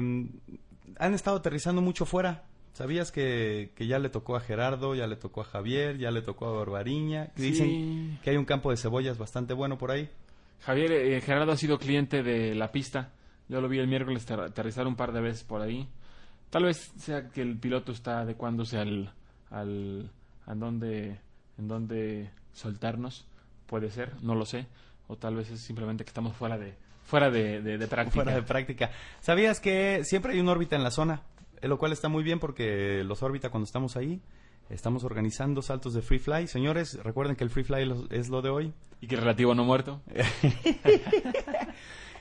han 1.00 1.14
estado 1.14 1.38
aterrizando 1.38 1.82
mucho 1.82 2.06
fuera. 2.06 2.44
¿Sabías 2.74 3.12
que, 3.12 3.72
que 3.76 3.86
ya 3.88 4.00
le 4.00 4.10
tocó 4.10 4.36
a 4.36 4.40
Gerardo, 4.42 4.96
ya 4.96 5.06
le 5.08 5.16
tocó 5.16 5.42
a 5.42 5.46
Javier, 5.46 5.98
ya 5.98 6.10
le 6.12 6.22
tocó 6.22 6.48
a 6.48 6.52
Barbariña? 6.58 7.28
Que 7.36 7.44
Dicen 7.44 7.68
Sí. 7.68 8.20
que 8.24 8.32
hay 8.32 8.38
un 8.38 8.46
campo 8.46 8.72
de 8.72 8.78
cebollas 8.78 9.18
bastante 9.18 9.54
bueno 9.54 9.78
por 9.78 9.92
ahí. 9.92 10.10
Javier, 10.62 10.92
eh, 10.92 11.22
Gerardo 11.22 11.52
ha 11.52 11.58
sido 11.58 11.78
cliente 11.78 12.24
de 12.24 12.56
la 12.56 12.72
pista. 12.72 13.12
Yo 13.48 13.62
lo 13.62 13.70
vi 13.70 13.78
el 13.80 13.88
miércoles 13.88 14.26
ater- 14.28 14.46
aterrizar 14.46 14.88
un 14.88 14.96
par 14.96 15.12
de 15.12 15.22
veces 15.22 15.44
por 15.44 15.62
ahí. 15.62 15.88
Tal 16.50 16.64
vez 16.64 16.92
sea 16.98 17.30
que 17.30 17.42
el 17.42 17.58
piloto 17.58 17.92
está 17.92 18.22
adecuándose 18.22 18.78
al, 18.78 19.12
al 19.52 20.10
a 20.48 20.56
dónde, 20.56 21.20
en 21.60 21.68
dónde 21.68 22.30
soltarnos. 22.54 23.28
Puede 23.68 23.92
ser, 23.92 24.14
no 24.22 24.34
lo 24.36 24.46
sé. 24.46 24.66
O 25.08 25.16
tal 25.18 25.36
vez 25.36 25.50
es 25.52 25.60
simplemente 25.60 26.04
que 26.06 26.10
estamos 26.10 26.36
fuera 26.36 26.58
de, 26.58 26.76
fuera 27.06 27.30
de, 27.30 27.62
de, 27.62 27.78
de 27.78 27.88
práctica. 27.88 28.16
Fuera 28.24 28.34
de 28.36 28.42
práctica. 28.44 28.92
¿Sabías 29.20 29.60
que 29.60 30.04
siempre 30.06 30.34
hay 30.34 30.40
un 30.40 30.48
órbita 30.50 30.76
en 30.76 30.84
la 30.84 30.92
zona? 30.92 31.22
Eh, 31.64 31.68
Lo 31.68 31.78
cual 31.80 31.92
está 31.94 32.10
muy 32.10 32.24
bien 32.24 32.40
porque 32.40 33.04
los 33.04 33.24
órbita 33.24 33.50
cuando 33.50 33.66
estamos 33.66 33.96
ahí, 33.98 34.22
estamos 34.70 35.04
organizando 35.04 35.62
saltos 35.62 35.94
de 35.94 36.02
free 36.02 36.20
fly. 36.20 36.48
Señores, 36.48 37.02
recuerden 37.04 37.36
que 37.36 37.44
el 37.44 37.50
free 37.50 37.64
fly 37.64 37.86
lo- 37.86 38.08
es 38.12 38.30
lo 38.30 38.42
de 38.42 38.50
hoy. 38.50 38.74
y 39.02 39.08
que 39.08 39.16
relativo 39.18 39.54
no 39.56 39.64
muerto. 39.64 40.02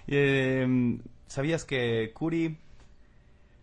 Eh, 0.09 0.99
¿Sabías 1.27 1.65
que 1.65 2.11
Curi... 2.13 2.59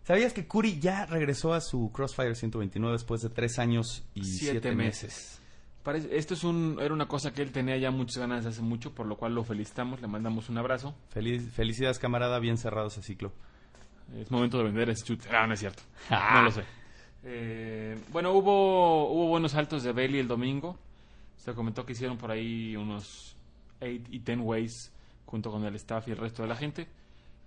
¿Sabías 0.04 0.32
que 0.32 0.46
Curi 0.48 0.80
ya 0.80 1.04
regresó 1.06 1.52
a 1.52 1.60
su 1.60 1.92
Crossfire 1.92 2.34
129 2.34 2.94
después 2.94 3.20
de 3.20 3.28
tres 3.28 3.58
años 3.58 4.02
y 4.14 4.24
Siete 4.24 4.52
siete, 4.52 4.72
meses. 4.74 5.40
esto 6.10 6.34
es 6.34 6.42
un, 6.42 6.78
era 6.80 6.92
una 6.94 7.06
cosa 7.06 7.32
que 7.32 7.42
él 7.42 7.52
tenía 7.52 7.76
ya 7.76 7.90
muchas 7.90 8.16
ganas 8.18 8.46
hace 8.46 8.62
mucho, 8.62 8.92
por 8.94 9.06
lo 9.06 9.16
cual 9.16 9.34
lo 9.34 9.44
felicitamos, 9.44 10.00
le 10.00 10.08
mandamos 10.08 10.48
un 10.48 10.56
abrazo. 10.58 10.94
Feliz, 11.10 11.52
felicidades, 11.52 11.98
camarada, 11.98 12.38
bien 12.40 12.56
cerrado 12.56 12.88
ese 12.88 13.02
ciclo. 13.02 13.32
Es 14.16 14.30
momento 14.30 14.58
de 14.58 14.64
vender 14.64 14.90
ese 14.90 15.04
chute. 15.04 15.28
Ah, 15.30 15.46
no 15.46 15.54
es 15.54 15.60
cierto. 15.60 15.82
No 16.10 16.42
lo 16.42 16.50
sé. 16.50 16.64
Eh, 17.22 17.98
bueno, 18.12 18.32
hubo, 18.32 19.10
hubo 19.10 19.28
buenos 19.28 19.52
saltos 19.52 19.82
de 19.82 19.92
Bailey 19.92 20.20
el 20.20 20.28
domingo. 20.28 20.78
Se 21.36 21.52
comentó 21.52 21.84
que 21.84 21.92
hicieron 21.92 22.16
por 22.16 22.30
ahí 22.30 22.76
unos 22.76 23.36
8 23.80 23.90
y 24.10 24.18
10 24.18 24.38
ways 24.40 24.92
junto 25.26 25.50
con 25.50 25.64
el 25.64 25.74
staff 25.76 26.08
y 26.08 26.12
el 26.12 26.16
resto 26.16 26.42
de 26.42 26.48
la 26.48 26.56
gente. 26.56 26.88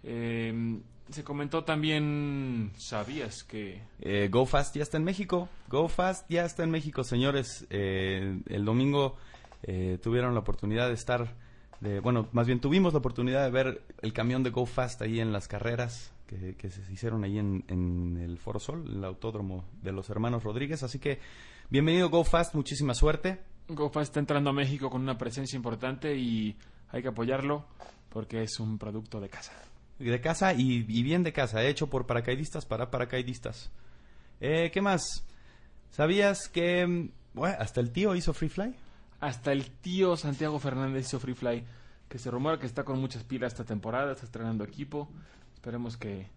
Eh, 0.03 0.79
se 1.09 1.23
comentó 1.23 1.63
también, 1.63 2.71
¿sabías 2.77 3.43
que 3.43 3.81
Eh, 3.99 4.29
Go 4.31 4.45
Fast 4.45 4.75
ya 4.75 4.83
está 4.83 4.97
en 4.97 5.03
México. 5.03 5.49
Go 5.67 5.87
Fast 5.87 6.29
ya 6.29 6.45
está 6.45 6.63
en 6.63 6.71
México, 6.71 7.03
señores. 7.03 7.67
Eh, 7.69 8.39
el 8.47 8.65
domingo 8.65 9.17
eh, 9.63 9.99
tuvieron 10.01 10.33
la 10.33 10.39
oportunidad 10.39 10.87
de 10.87 10.93
estar, 10.93 11.35
de, 11.81 11.99
bueno, 11.99 12.29
más 12.31 12.47
bien 12.47 12.59
tuvimos 12.61 12.93
la 12.93 12.99
oportunidad 12.99 13.43
de 13.43 13.51
ver 13.51 13.83
el 14.01 14.13
camión 14.13 14.43
de 14.43 14.51
Go 14.51 14.65
Fast 14.65 15.01
ahí 15.01 15.19
en 15.19 15.33
las 15.33 15.47
carreras 15.47 16.12
que, 16.27 16.55
que 16.55 16.69
se 16.69 16.91
hicieron 16.91 17.23
ahí 17.23 17.37
en, 17.37 17.63
en 17.67 18.17
el 18.17 18.37
Foro 18.37 18.59
Sol, 18.59 18.85
el 18.87 19.03
autódromo 19.03 19.65
de 19.81 19.91
los 19.91 20.09
hermanos 20.09 20.43
Rodríguez. 20.43 20.83
Así 20.83 20.99
que 20.99 21.19
bienvenido 21.69 22.09
Go 22.09 22.23
Fast, 22.23 22.55
muchísima 22.55 22.93
suerte. 22.93 23.39
GoFa 23.67 24.01
está 24.01 24.19
entrando 24.19 24.49
a 24.49 24.53
México 24.53 24.89
con 24.89 25.01
una 25.01 25.17
presencia 25.17 25.55
importante 25.55 26.15
y 26.17 26.55
hay 26.89 27.01
que 27.01 27.07
apoyarlo 27.07 27.65
porque 28.09 28.43
es 28.43 28.59
un 28.59 28.77
producto 28.77 29.19
de 29.19 29.29
casa? 29.29 29.53
De 29.99 30.19
casa 30.19 30.53
y, 30.53 30.85
y 30.87 31.03
bien 31.03 31.23
de 31.23 31.33
casa, 31.33 31.63
hecho 31.63 31.87
por 31.87 32.05
paracaidistas 32.05 32.65
para 32.65 32.91
paracaidistas. 32.91 33.71
Eh, 34.41 34.69
¿Qué 34.71 34.81
más? 34.81 35.25
¿Sabías 35.91 36.49
que 36.49 37.09
bueno, 37.33 37.55
hasta 37.59 37.79
el 37.79 37.91
tío 37.91 38.15
hizo 38.15 38.33
Free 38.33 38.49
Fly? 38.49 38.75
Hasta 39.21 39.53
el 39.53 39.71
tío 39.71 40.17
Santiago 40.17 40.59
Fernández 40.59 41.07
hizo 41.07 41.19
Free 41.19 41.33
Fly, 41.33 41.63
que 42.09 42.19
se 42.19 42.29
rumora 42.29 42.59
que 42.59 42.65
está 42.65 42.83
con 42.83 42.99
muchas 42.99 43.23
pilas 43.23 43.53
esta 43.53 43.63
temporada, 43.63 44.11
está 44.11 44.25
estrenando 44.25 44.63
equipo. 44.65 45.09
Esperemos 45.63 45.95
que, 45.95 46.27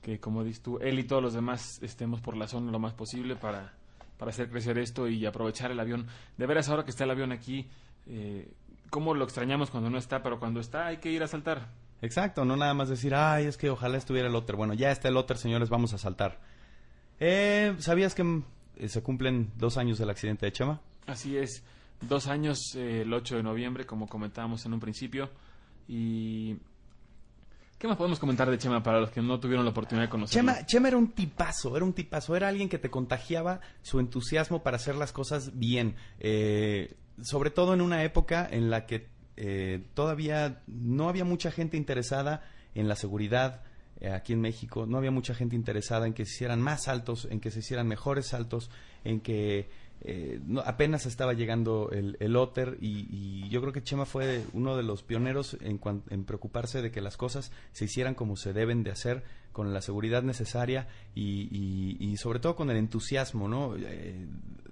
que 0.00 0.18
como 0.18 0.44
dices 0.44 0.62
tú, 0.62 0.78
él 0.78 0.98
y 0.98 1.04
todos 1.04 1.22
los 1.22 1.34
demás 1.34 1.78
estemos 1.82 2.22
por 2.22 2.38
la 2.38 2.48
zona 2.48 2.72
lo 2.72 2.78
más 2.78 2.94
posible 2.94 3.36
para, 3.36 3.74
para 4.16 4.30
hacer 4.30 4.48
crecer 4.48 4.78
esto 4.78 5.08
y 5.08 5.26
aprovechar 5.26 5.70
el 5.70 5.78
avión. 5.78 6.06
De 6.38 6.46
veras, 6.46 6.70
ahora 6.70 6.82
que 6.82 6.90
está 6.90 7.04
el 7.04 7.10
avión 7.10 7.32
aquí, 7.32 7.68
eh, 8.06 8.50
cómo 8.88 9.12
lo 9.12 9.24
extrañamos 9.24 9.68
cuando 9.68 9.90
no 9.90 9.98
está, 9.98 10.22
pero 10.22 10.40
cuando 10.40 10.58
está 10.58 10.86
hay 10.86 10.96
que 10.96 11.10
ir 11.10 11.22
a 11.22 11.28
saltar. 11.28 11.68
Exacto, 12.00 12.46
no 12.46 12.56
nada 12.56 12.72
más 12.72 12.88
decir, 12.88 13.14
ay, 13.14 13.44
es 13.44 13.58
que 13.58 13.68
ojalá 13.68 13.98
estuviera 13.98 14.26
el 14.26 14.34
Otter. 14.34 14.56
Bueno, 14.56 14.72
ya 14.72 14.90
está 14.90 15.08
el 15.08 15.18
Otter, 15.18 15.36
señores, 15.36 15.68
vamos 15.68 15.92
a 15.92 15.98
saltar. 15.98 16.40
Eh, 17.20 17.74
¿Sabías 17.78 18.14
que 18.14 18.42
eh, 18.76 18.88
se 18.88 19.02
cumplen 19.02 19.52
dos 19.58 19.76
años 19.76 19.98
del 19.98 20.08
accidente 20.08 20.46
de 20.46 20.52
Chema? 20.52 20.80
Así 21.06 21.36
es, 21.36 21.62
dos 22.00 22.26
años, 22.26 22.74
eh, 22.74 23.02
el 23.02 23.12
8 23.12 23.36
de 23.36 23.42
noviembre, 23.42 23.84
como 23.84 24.06
comentábamos 24.06 24.64
en 24.64 24.72
un 24.72 24.80
principio, 24.80 25.28
y 25.86 26.56
¿Qué 27.82 27.88
más 27.88 27.96
podemos 27.96 28.20
comentar 28.20 28.48
de 28.48 28.58
Chema 28.58 28.80
para 28.80 29.00
los 29.00 29.10
que 29.10 29.20
no 29.20 29.40
tuvieron 29.40 29.64
la 29.64 29.72
oportunidad 29.72 30.06
de 30.06 30.08
conocerlo? 30.08 30.52
Chema, 30.52 30.64
Chema 30.66 30.86
era 30.86 30.96
un 30.96 31.10
tipazo, 31.10 31.76
era 31.76 31.84
un 31.84 31.92
tipazo, 31.92 32.36
era 32.36 32.46
alguien 32.46 32.68
que 32.68 32.78
te 32.78 32.90
contagiaba 32.90 33.58
su 33.82 33.98
entusiasmo 33.98 34.62
para 34.62 34.76
hacer 34.76 34.94
las 34.94 35.10
cosas 35.10 35.58
bien. 35.58 35.96
Eh, 36.20 36.94
sobre 37.20 37.50
todo 37.50 37.74
en 37.74 37.80
una 37.80 38.04
época 38.04 38.46
en 38.48 38.70
la 38.70 38.86
que 38.86 39.08
eh, 39.36 39.82
todavía 39.94 40.62
no 40.68 41.08
había 41.08 41.24
mucha 41.24 41.50
gente 41.50 41.76
interesada 41.76 42.44
en 42.76 42.86
la 42.86 42.94
seguridad 42.94 43.62
eh, 44.00 44.12
aquí 44.12 44.32
en 44.32 44.40
México, 44.40 44.86
no 44.86 44.96
había 44.96 45.10
mucha 45.10 45.34
gente 45.34 45.56
interesada 45.56 46.06
en 46.06 46.12
que 46.12 46.24
se 46.24 46.34
hicieran 46.34 46.60
más 46.60 46.84
saltos, 46.84 47.26
en 47.32 47.40
que 47.40 47.50
se 47.50 47.58
hicieran 47.58 47.88
mejores 47.88 48.28
saltos, 48.28 48.70
en 49.02 49.18
que 49.20 49.70
eh, 50.04 50.40
no- 50.44 50.60
apenas 50.62 51.06
estaba 51.06 51.32
llegando 51.32 51.90
el, 51.92 52.16
el 52.20 52.34
Otter 52.36 52.76
y, 52.80 53.48
yo 53.48 53.60
creo 53.60 53.72
que 53.72 53.82
Chema 53.82 54.04
fue 54.06 54.44
uno 54.52 54.76
de 54.76 54.82
los 54.82 55.02
pioneros 55.02 55.56
en, 55.60 55.80
en 56.10 56.24
preocuparse 56.24 56.82
de 56.82 56.90
que 56.90 57.00
las 57.00 57.16
cosas 57.16 57.52
se 57.72 57.84
hicieran 57.84 58.14
como 58.14 58.36
se 58.36 58.52
deben 58.52 58.82
de 58.82 58.90
hacer, 58.90 59.22
con 59.52 59.72
la 59.74 59.82
seguridad 59.82 60.22
necesaria 60.22 60.88
y, 61.14 61.96
y- 62.00 62.16
sobre 62.16 62.40
todo 62.40 62.56
con 62.56 62.70
el 62.70 62.76
entusiasmo, 62.78 63.48
¿no? 63.48 63.74
Eh, 63.76 64.26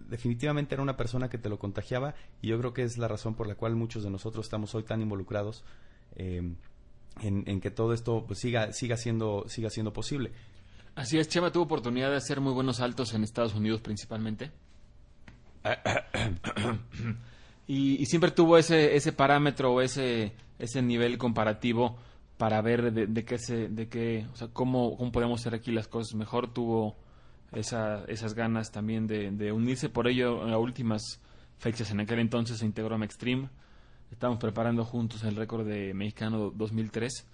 definitivamente 0.08 0.74
era 0.74 0.82
una 0.82 0.96
persona 0.96 1.28
que 1.28 1.38
te 1.38 1.48
lo 1.48 1.58
contagiaba 1.58 2.14
y 2.42 2.48
yo 2.48 2.58
creo 2.58 2.72
que 2.72 2.82
es 2.82 2.98
la 2.98 3.06
razón 3.06 3.34
por 3.34 3.46
la 3.46 3.54
cual 3.54 3.76
muchos 3.76 4.02
de 4.02 4.10
nosotros 4.10 4.46
estamos 4.46 4.74
hoy 4.74 4.82
tan 4.82 5.00
involucrados 5.02 5.62
en, 6.16 7.44
en 7.46 7.60
que 7.60 7.70
todo 7.70 7.92
esto 7.92 8.24
pues, 8.26 8.38
siga, 8.40 8.72
siga, 8.72 8.96
siendo, 8.96 9.44
siga 9.48 9.70
siendo 9.70 9.92
posible. 9.92 10.32
Así 10.94 11.18
es, 11.18 11.28
Chema 11.28 11.52
tuvo 11.52 11.64
oportunidad 11.64 12.10
de 12.10 12.16
hacer 12.16 12.40
muy 12.40 12.52
buenos 12.52 12.78
saltos 12.78 13.14
en 13.14 13.22
Estados 13.22 13.54
Unidos 13.54 13.80
principalmente. 13.80 14.50
Y, 17.66 18.02
y 18.02 18.06
siempre 18.06 18.30
tuvo 18.30 18.58
ese, 18.58 18.96
ese 18.96 19.12
parámetro 19.12 19.72
o 19.74 19.80
ese, 19.80 20.32
ese 20.58 20.82
nivel 20.82 21.18
comparativo 21.18 21.96
para 22.40 22.62
ver 22.62 22.90
de, 22.92 23.24
qué 23.26 23.36
se, 23.36 23.68
de 23.68 23.90
qué, 23.90 24.26
o 24.32 24.36
sea, 24.36 24.48
cómo, 24.48 24.96
cómo 24.96 25.12
podemos 25.12 25.40
hacer 25.40 25.54
aquí 25.54 25.72
las 25.72 25.88
cosas 25.88 26.14
mejor. 26.14 26.50
Tuvo 26.54 26.96
esa, 27.52 28.02
esas 28.06 28.32
ganas 28.32 28.72
también 28.72 29.06
de, 29.06 29.52
unirse. 29.52 29.90
Por 29.90 30.08
ello, 30.08 30.42
en 30.42 30.50
las 30.50 30.58
últimas 30.58 31.20
fechas 31.58 31.90
en 31.90 32.00
aquel 32.00 32.18
entonces 32.18 32.56
se 32.56 32.64
integró 32.64 32.96
a 32.96 33.04
Extreme. 33.04 33.50
Estábamos 34.10 34.40
preparando 34.40 34.86
juntos 34.86 35.22
el 35.24 35.36
récord 35.36 35.66
de 35.66 35.92
mexicano 35.92 36.50
2003, 36.54 37.26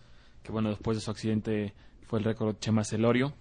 que 0.42 0.50
bueno, 0.50 0.70
después 0.70 0.96
de 0.96 1.00
su 1.00 1.12
accidente 1.12 1.72
fue 2.02 2.18
el 2.18 2.24
récord 2.24 2.56
Chema 2.58 2.82
Celorio. 2.82 3.32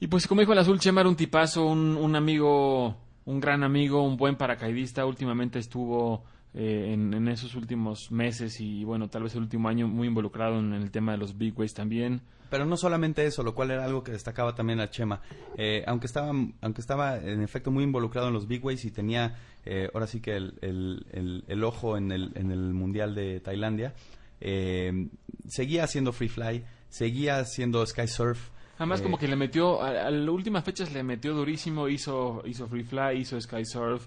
Y 0.00 0.06
pues 0.06 0.26
como 0.26 0.40
dijo 0.40 0.54
el 0.54 0.58
azul, 0.58 0.80
Chema 0.80 1.02
era 1.02 1.10
un 1.10 1.16
tipazo, 1.16 1.66
un, 1.66 1.98
un 1.98 2.16
amigo, 2.16 2.96
un 3.26 3.38
gran 3.40 3.62
amigo, 3.62 4.02
un 4.02 4.16
buen 4.16 4.36
paracaidista. 4.36 5.04
Últimamente 5.04 5.58
estuvo 5.58 6.24
eh, 6.54 6.92
en, 6.94 7.12
en 7.12 7.28
esos 7.28 7.54
últimos 7.54 8.10
meses 8.10 8.60
y 8.60 8.82
bueno, 8.84 9.08
tal 9.10 9.24
vez 9.24 9.34
el 9.34 9.42
último 9.42 9.68
año 9.68 9.86
muy 9.88 10.08
involucrado 10.08 10.58
en 10.58 10.72
el 10.72 10.90
tema 10.90 11.12
de 11.12 11.18
los 11.18 11.36
big 11.36 11.56
ways 11.58 11.74
también. 11.74 12.22
Pero 12.48 12.64
no 12.64 12.76
solamente 12.76 13.26
eso, 13.26 13.42
lo 13.42 13.54
cual 13.56 13.72
era 13.72 13.84
algo 13.84 14.04
que 14.04 14.12
destacaba 14.12 14.54
también 14.54 14.78
a 14.78 14.88
Chema. 14.88 15.20
Eh, 15.58 15.82
aunque 15.88 16.06
estaba, 16.06 16.32
aunque 16.60 16.80
estaba 16.80 17.18
en 17.18 17.42
efecto 17.42 17.72
muy 17.72 17.82
involucrado 17.82 18.28
en 18.28 18.34
los 18.34 18.46
big 18.46 18.64
ways 18.64 18.84
y 18.84 18.92
tenía 18.92 19.36
eh, 19.64 19.90
ahora 19.92 20.06
sí 20.06 20.20
que 20.20 20.36
el, 20.36 20.54
el- 20.62 21.44
el- 21.48 21.64
ojo 21.64 21.96
en 21.96 22.12
el, 22.12 22.30
en 22.36 22.52
el 22.52 22.72
mundial 22.72 23.16
de 23.16 23.40
Tailandia, 23.40 23.94
eh, 24.40 25.08
seguía 25.48 25.82
haciendo 25.82 26.12
free 26.12 26.28
fly, 26.28 26.64
seguía 26.88 27.38
haciendo 27.38 27.84
sky 27.84 28.06
surf. 28.06 28.50
Además 28.76 29.00
Eh, 29.00 29.04
como 29.04 29.18
que 29.18 29.26
le 29.28 29.36
metió, 29.36 29.82
a, 29.82 29.88
a 30.06 30.10
las 30.10 30.28
últimas 30.28 30.62
fechas 30.64 30.92
le 30.92 31.02
metió 31.02 31.34
durísimo, 31.34 31.88
hizo, 31.88 32.42
hizo 32.46 32.66
free 32.68 32.84
fly, 32.84 33.18
hizo 33.18 33.40
sky 33.40 33.64
surf, 33.64 34.06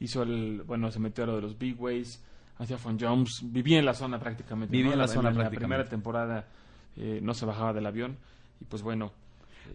hizo 0.00 0.22
el, 0.22 0.62
bueno, 0.62 0.90
se 0.90 0.98
metió 0.98 1.24
a 1.24 1.26
lo 1.28 1.36
de 1.36 1.42
los 1.42 1.58
big 1.58 1.78
ways, 1.80 2.22
hacía 2.58 2.78
fun 2.78 2.98
jumps, 2.98 3.42
vivía 3.44 3.78
en 3.78 3.84
la 3.84 3.92
zona 3.94 4.18
prácticamente. 4.18 4.72
Vivía 4.72 4.88
¿no? 4.88 4.94
en 4.94 4.98
la 5.00 5.08
zona 5.08 5.28
la 5.30 5.34
prácticamente. 5.34 5.58
primera 5.58 5.84
temporada 5.88 6.46
eh, 6.96 7.20
no 7.22 7.34
se 7.34 7.44
bajaba 7.44 7.72
del 7.74 7.84
avión 7.86 8.16
y 8.60 8.64
pues 8.64 8.80
bueno, 8.82 9.12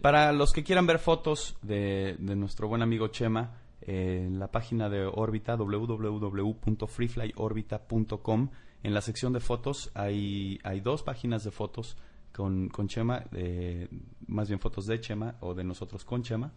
Para 0.02 0.32
los 0.34 0.52
que 0.54 0.64
quieran 0.64 0.88
ver 0.88 0.98
fotos 0.98 1.56
de, 1.62 2.16
de 2.18 2.36
nuestro 2.36 2.68
buen 2.68 2.82
amigo 2.82 3.10
Chema, 3.10 3.52
eh, 3.82 4.24
en 4.26 4.40
la 4.40 4.48
página 4.48 4.90
de 4.90 5.06
órbita 5.06 5.56
www.freeflyorbita.com, 5.56 8.50
en 8.84 8.94
la 8.94 9.02
sección 9.02 9.34
de 9.34 9.40
fotos 9.40 9.92
hay, 9.94 10.60
hay 10.64 10.80
dos 10.80 11.04
páginas 11.04 11.44
de 11.44 11.52
fotos 11.52 11.96
con, 12.36 12.70
con 12.70 12.88
Chema, 12.88 13.24
eh, 13.34 13.88
más 14.28 14.48
bien 14.48 14.60
fotos 14.60 14.86
de 14.86 15.00
Chema 15.00 15.36
o 15.42 15.54
de 15.54 15.64
nosotros 15.64 16.04
con 16.06 16.24
Chema. 16.24 16.52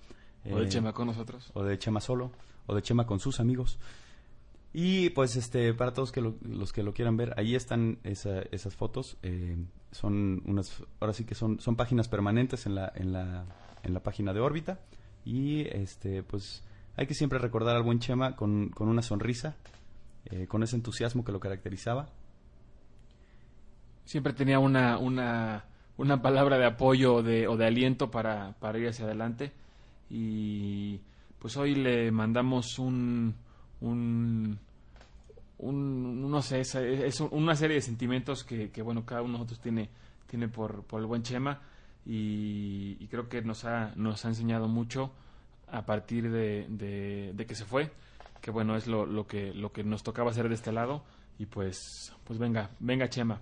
o 0.50 0.58
de 0.58 0.64
eh, 0.66 0.68
Chema 0.68 0.92
con 0.92 1.06
nosotros. 1.06 1.50
o 1.54 1.62
de 1.62 1.78
Chema 1.78 2.00
solo, 2.00 2.30
o 2.66 2.74
de 2.74 2.82
Chema 2.82 3.06
con 3.06 3.18
sus 3.20 3.40
amigos. 3.40 3.78
Y 4.72 5.10
pues 5.10 5.36
este 5.36 5.72
para 5.72 5.92
todos 5.92 6.10
que 6.10 6.20
lo- 6.20 6.34
los 6.42 6.72
que 6.72 6.82
lo 6.82 6.92
quieran 6.92 7.16
ver, 7.16 7.32
ahí 7.38 7.54
están 7.54 7.98
esa- 8.04 8.42
esas 8.50 8.74
fotos. 8.74 9.16
eh, 9.22 9.56
son 9.92 10.42
unas, 10.46 10.82
ahora 10.98 11.12
sí 11.12 11.24
que 11.24 11.36
son, 11.36 11.60
son 11.60 11.76
páginas 11.76 12.08
permanentes 12.08 12.66
en 12.66 12.74
la, 12.74 12.92
en 12.96 13.12
la, 13.12 13.44
en 13.84 13.94
la 13.94 14.02
página 14.02 14.32
de 14.32 14.40
órbita. 14.40 14.80
Y 15.24 15.60
este 15.68 16.22
pues 16.24 16.64
hay 16.96 17.06
que 17.06 17.14
siempre 17.14 17.38
recordar 17.38 17.76
al 17.76 17.82
buen 17.84 18.00
Chema 18.00 18.34
con, 18.34 18.70
con 18.70 18.88
una 18.88 19.02
sonrisa, 19.02 19.54
eh, 20.26 20.46
con 20.48 20.62
ese 20.64 20.74
entusiasmo 20.76 21.24
que 21.24 21.30
lo 21.32 21.38
caracterizaba. 21.40 22.08
Siempre 24.04 24.32
tenía 24.32 24.58
una, 24.58 24.98
una, 24.98 25.64
una 25.96 26.20
palabra 26.20 26.58
de 26.58 26.66
apoyo 26.66 27.16
o 27.16 27.22
de, 27.22 27.48
o 27.48 27.56
de 27.56 27.66
aliento 27.66 28.10
para, 28.10 28.52
para 28.60 28.78
ir 28.78 28.88
hacia 28.88 29.06
adelante. 29.06 29.52
Y 30.10 31.00
pues 31.38 31.56
hoy 31.56 31.74
le 31.74 32.10
mandamos 32.10 32.78
un, 32.78 33.34
un, 33.80 34.58
no 35.58 36.42
sé, 36.42 36.60
es, 36.60 36.74
es 36.74 37.20
una 37.20 37.54
serie 37.54 37.76
de 37.76 37.82
sentimientos 37.82 38.44
que, 38.44 38.70
que, 38.70 38.82
bueno, 38.82 39.04
cada 39.04 39.22
uno 39.22 39.32
de 39.32 39.38
nosotros 39.38 39.60
tiene, 39.60 39.88
tiene 40.26 40.48
por, 40.48 40.84
por 40.84 41.00
el 41.00 41.06
buen 41.06 41.22
Chema. 41.22 41.60
Y, 42.06 42.98
y 43.00 43.06
creo 43.08 43.28
que 43.28 43.40
nos 43.40 43.64
ha, 43.64 43.92
nos 43.96 44.24
ha 44.24 44.28
enseñado 44.28 44.68
mucho 44.68 45.12
a 45.68 45.86
partir 45.86 46.30
de, 46.30 46.66
de, 46.68 47.32
de 47.34 47.46
que 47.46 47.54
se 47.54 47.64
fue. 47.64 47.90
Que 48.42 48.50
bueno, 48.50 48.76
es 48.76 48.86
lo, 48.86 49.06
lo, 49.06 49.26
que, 49.26 49.54
lo 49.54 49.72
que 49.72 49.84
nos 49.84 50.02
tocaba 50.02 50.30
hacer 50.30 50.48
de 50.50 50.54
este 50.54 50.70
lado. 50.70 51.02
Y 51.38 51.46
pues, 51.46 52.12
pues 52.24 52.38
venga, 52.38 52.70
venga 52.78 53.08
Chema. 53.08 53.40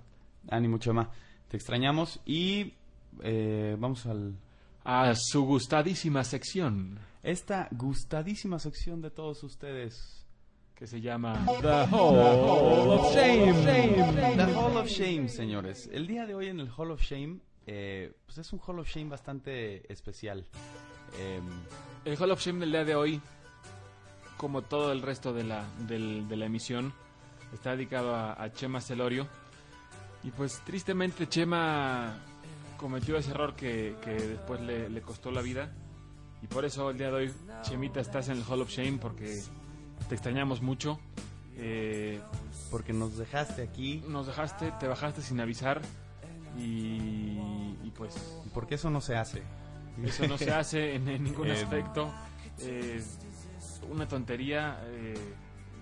Ánimo 0.50 0.78
Chema, 0.78 1.11
te 1.48 1.57
extrañamos 1.57 2.20
y 2.26 2.74
eh, 3.22 3.76
vamos 3.78 4.07
al, 4.07 4.35
a 4.85 5.14
su 5.14 5.44
gustadísima 5.44 6.24
sección 6.24 6.98
esta 7.22 7.68
gustadísima 7.70 8.59
sección 8.59 9.00
de 9.00 9.11
todos 9.11 9.42
ustedes. 9.44 10.18
que 10.74 10.88
se 10.88 11.00
llama 11.00 11.44
The 11.61 11.87
Hall 11.92 12.90
of 12.90 13.14
Shame. 13.14 13.52
The 14.37 14.52
Hall 14.55 14.76
of 14.76 14.88
Shame, 14.88 15.28
señores. 15.28 15.88
El 15.92 16.09
día 16.09 16.26
de 16.26 16.35
hoy 16.35 16.48
en 16.48 16.59
el 16.59 16.68
Hall 16.76 16.90
of 16.90 17.00
Shame, 17.00 17.38
eh, 17.68 18.12
pues 18.26 18.38
es 18.38 18.52
un 18.52 18.59
Hall 18.66 18.81
of 18.81 18.88
Shame 18.88 19.09
bastante 19.11 19.92
especial. 19.92 20.44
Em, 21.20 21.44
El 22.05 22.16
Hall 22.20 22.33
of 22.33 22.40
Shame 22.40 22.59
del 22.61 22.72
día 22.72 22.85
de 22.85 22.96
hoy, 22.96 23.20
como 24.37 24.62
todo 24.62 24.90
el 24.90 25.02
resto 25.02 25.33
de 25.33 25.44
la, 25.44 25.64
del- 25.87 26.26
de 26.26 26.37
la 26.37 26.46
emisión, 26.46 26.92
está 27.55 27.76
dedicado 27.76 28.16
a, 28.16 28.42
a 28.42 28.52
Chema 28.52 28.81
Celorio. 28.81 29.28
Y 30.24 30.30
pues 30.30 30.61
tristemente 30.64 31.28
Chema 31.28 32.14
cometió 32.76 33.16
ese 33.16 33.30
error 33.32 33.54
que, 33.54 33.96
que 34.02 34.11
después 34.12 34.61
le, 34.61 34.88
le 34.88 35.00
costó 35.02 35.30
la 35.30 35.42
vida. 35.42 35.72
Y 36.42 36.46
por 36.46 36.64
eso 36.64 36.90
el 36.90 36.98
día 36.98 37.08
de 37.08 37.14
hoy, 37.14 37.32
Chemita, 37.62 38.00
estás 38.00 38.28
en 38.28 38.38
el 38.38 38.44
Hall 38.44 38.61
of 38.62 38.68
Shame 38.70 38.98
porque 38.98 39.42
te 40.08 40.14
extrañamos 40.14 40.62
mucho. 40.62 40.98
Eh, 41.56 42.20
porque 42.70 42.92
nos 42.92 43.16
dejaste 43.18 43.62
aquí, 43.62 44.02
nos 44.08 44.26
dejaste, 44.26 44.72
te 44.80 44.88
bajaste 44.88 45.22
sin 45.22 45.40
avisar. 45.40 45.80
Y, 46.58 47.38
y 47.82 47.92
pues 47.96 48.14
porque 48.54 48.74
eso 48.76 48.90
no 48.90 49.00
se 49.00 49.16
hace. 49.16 49.42
Eso 50.04 50.26
no 50.26 50.38
se 50.38 50.50
hace 50.54 50.94
en, 50.94 51.08
en 51.08 51.22
ningún 51.24 51.48
Eh, 51.48 51.52
aspecto. 51.52 52.12
Eh, 52.61 53.02
una 53.90 54.06
tontería. 54.08 54.80
eh, 54.87 55.14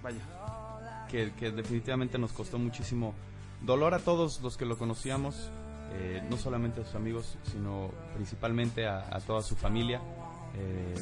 vaya. 0.03 1.07
que, 1.11 1.33
que 1.33 1.50
definitivamente 1.50 2.18
nos 2.18 2.33
costó 2.33 2.59
muchísimo 2.59 3.14
dolor 3.62 3.94
a 3.94 3.99
todos 3.99 4.40
los 4.42 4.57
que 4.57 4.64
lo 4.64 4.77
conocíamos, 4.79 5.51
eh, 5.92 6.23
no 6.31 6.37
solamente 6.37 6.81
a 6.81 6.85
sus 6.85 6.94
amigos, 6.94 7.37
sino 7.51 7.90
principalmente 8.14 8.87
a, 8.87 9.09
a 9.14 9.20
toda 9.20 9.42
su 9.42 9.57
familia. 9.57 10.01
Eh, 10.57 10.94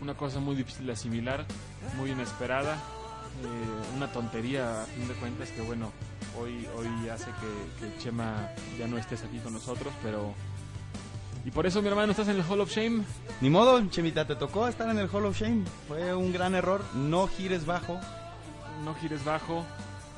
Una 0.00 0.14
cosa 0.14 0.40
muy 0.40 0.56
difícil 0.56 0.86
de 0.86 0.92
asimilar, 0.92 1.44
muy 1.96 2.10
inesperada. 2.10 2.74
eh, 2.74 3.96
una 3.96 4.10
tontería, 4.12 4.82
a 4.82 4.86
fin 4.86 5.06
de 5.08 5.14
cuentas, 5.14 5.50
que 5.50 5.62
bueno, 5.62 5.92
hoy, 6.38 6.66
hoy 6.76 7.08
hace 7.08 7.26
que, 7.26 7.86
que 7.86 7.98
Chema 7.98 8.48
ya 8.78 8.86
no 8.86 8.98
estés 8.98 9.22
aquí 9.22 9.38
con 9.38 9.52
nosotros, 9.52 9.92
pero. 10.02 10.34
Y 11.44 11.50
por 11.50 11.66
eso, 11.66 11.80
mi 11.80 11.88
hermano, 11.88 12.10
estás 12.12 12.28
en 12.28 12.36
el 12.36 12.42
Hall 12.42 12.60
of 12.60 12.70
Shame. 12.70 13.02
ni 13.40 13.48
modo, 13.48 13.80
Chemita, 13.88 14.26
te 14.26 14.36
tocó 14.36 14.68
estar 14.68 14.88
en 14.90 14.98
el 14.98 15.08
Hall 15.08 15.24
of 15.24 15.38
Shame. 15.38 15.64
Fue 15.88 16.14
un 16.14 16.32
gran 16.32 16.54
error. 16.54 16.82
No 16.94 17.26
gires 17.28 17.64
bajo. 17.64 17.98
No 18.84 18.94
gires 18.96 19.24
bajo. 19.24 19.64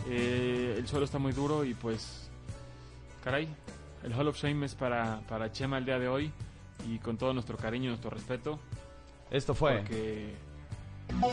Eh, 0.08 0.76
el 0.78 0.86
suelo 0.86 1.04
está 1.04 1.18
muy 1.18 1.32
duro 1.32 1.64
y 1.64 1.74
pues. 1.74 2.30
Caray, 3.22 3.48
el 4.02 4.12
Hall 4.14 4.28
of 4.28 4.36
Shame 4.36 4.66
es 4.66 4.74
para, 4.74 5.20
para 5.28 5.52
Chema 5.52 5.78
el 5.78 5.84
día 5.84 5.98
de 5.98 6.08
hoy. 6.08 6.30
Y 6.88 6.98
con 6.98 7.16
todo 7.16 7.32
nuestro 7.32 7.56
cariño 7.56 7.86
y 7.86 7.88
nuestro 7.88 8.10
respeto. 8.10 8.58
Esto 9.30 9.54
fue. 9.54 9.78
Porque. 9.78 10.34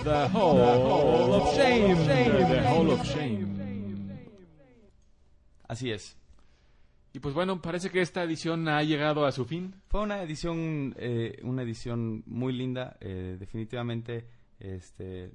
The 0.03 0.29
Hall 0.33 1.31
of 1.31 1.55
Shame. 1.55 1.95
The 1.95 2.67
Hall 2.67 2.89
of 2.89 3.03
Shame. 3.03 3.59
Así 5.67 5.91
es. 5.91 6.19
Y 7.11 7.19
pues 7.19 7.33
bueno, 7.33 7.61
parece 7.61 7.89
que 7.89 8.01
esta 8.01 8.23
edición 8.23 8.67
ha 8.67 8.83
llegado 8.83 9.25
a 9.25 9.31
su 9.31 9.45
fin. 9.45 9.73
Fue 9.87 10.01
una 10.01 10.21
edición, 10.21 10.95
eh, 10.97 11.39
una 11.43 11.63
edición 11.63 12.23
muy 12.27 12.53
linda, 12.53 12.97
eh, 12.99 13.37
definitivamente, 13.39 14.27
este, 14.59 15.31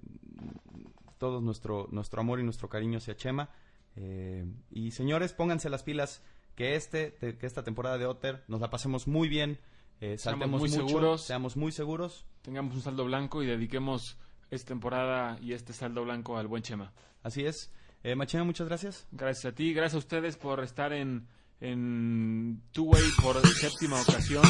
todo 1.19 1.41
nuestro, 1.41 1.89
nuestro 1.91 2.21
amor 2.21 2.41
y 2.41 2.43
nuestro 2.43 2.69
cariño 2.69 2.99
hacia 2.99 3.17
Chema. 3.17 3.51
Eh, 3.97 4.45
y 4.71 4.91
señores, 4.91 5.33
pónganse 5.33 5.71
las 5.71 5.83
pilas, 5.83 6.23
que 6.57 6.75
este, 6.77 7.11
te- 7.11 7.37
que 7.39 7.47
esta 7.47 7.63
temporada 7.65 7.99
de 7.99 8.07
Otter 8.07 8.43
nos 8.49 8.61
la 8.61 8.71
pasemos 8.71 9.07
muy 9.07 9.29
bien, 9.29 9.59
eh, 10.01 10.19
saltemos 10.19 10.61
muy 10.61 10.71
mucho, 10.71 10.87
seguros. 10.87 11.23
seamos 11.23 11.57
muy 11.57 11.73
seguros. 11.73 12.25
Tengamos 12.43 12.75
un 12.75 12.83
saldo 12.83 13.05
blanco 13.05 13.43
y 13.43 13.47
dediquemos 13.47 14.19
esta 14.51 14.69
temporada 14.69 15.39
y 15.41 15.53
este 15.53 15.73
saldo 15.73 16.03
blanco 16.05 16.37
al 16.37 16.47
buen 16.49 16.63
Chema. 16.63 16.93
Así 17.23 17.45
es. 17.47 17.73
Eh, 18.03 18.15
Machina, 18.17 18.45
muchas 18.45 18.69
gracias. 18.69 19.07
Gracias 19.13 19.47
a 19.53 19.55
ti, 19.55 19.73
gracias 19.73 19.95
a 19.95 19.99
ustedes 19.99 20.37
por 20.37 20.63
estar 20.63 20.93
en, 20.93 21.27
en 21.61 22.61
Two 22.73 22.85
Way 22.85 23.03
por 23.23 23.41
séptima 23.47 24.01
ocasión. 24.01 24.43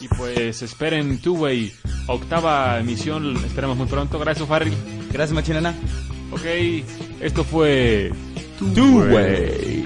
Y 0.00 0.08
pues 0.08 0.62
esperen 0.62 1.20
Two 1.20 1.34
Way, 1.34 1.72
octava 2.08 2.78
emisión, 2.80 3.36
esperamos 3.44 3.76
muy 3.76 3.86
pronto. 3.86 4.18
Gracias, 4.18 4.48
Farry. 4.48 4.72
Gracias, 5.16 5.34
Machinana. 5.34 5.74
Ok, 6.30 6.44
esto 7.22 7.42
fue 7.42 8.12
Two 8.58 8.98
Way. 9.10 9.82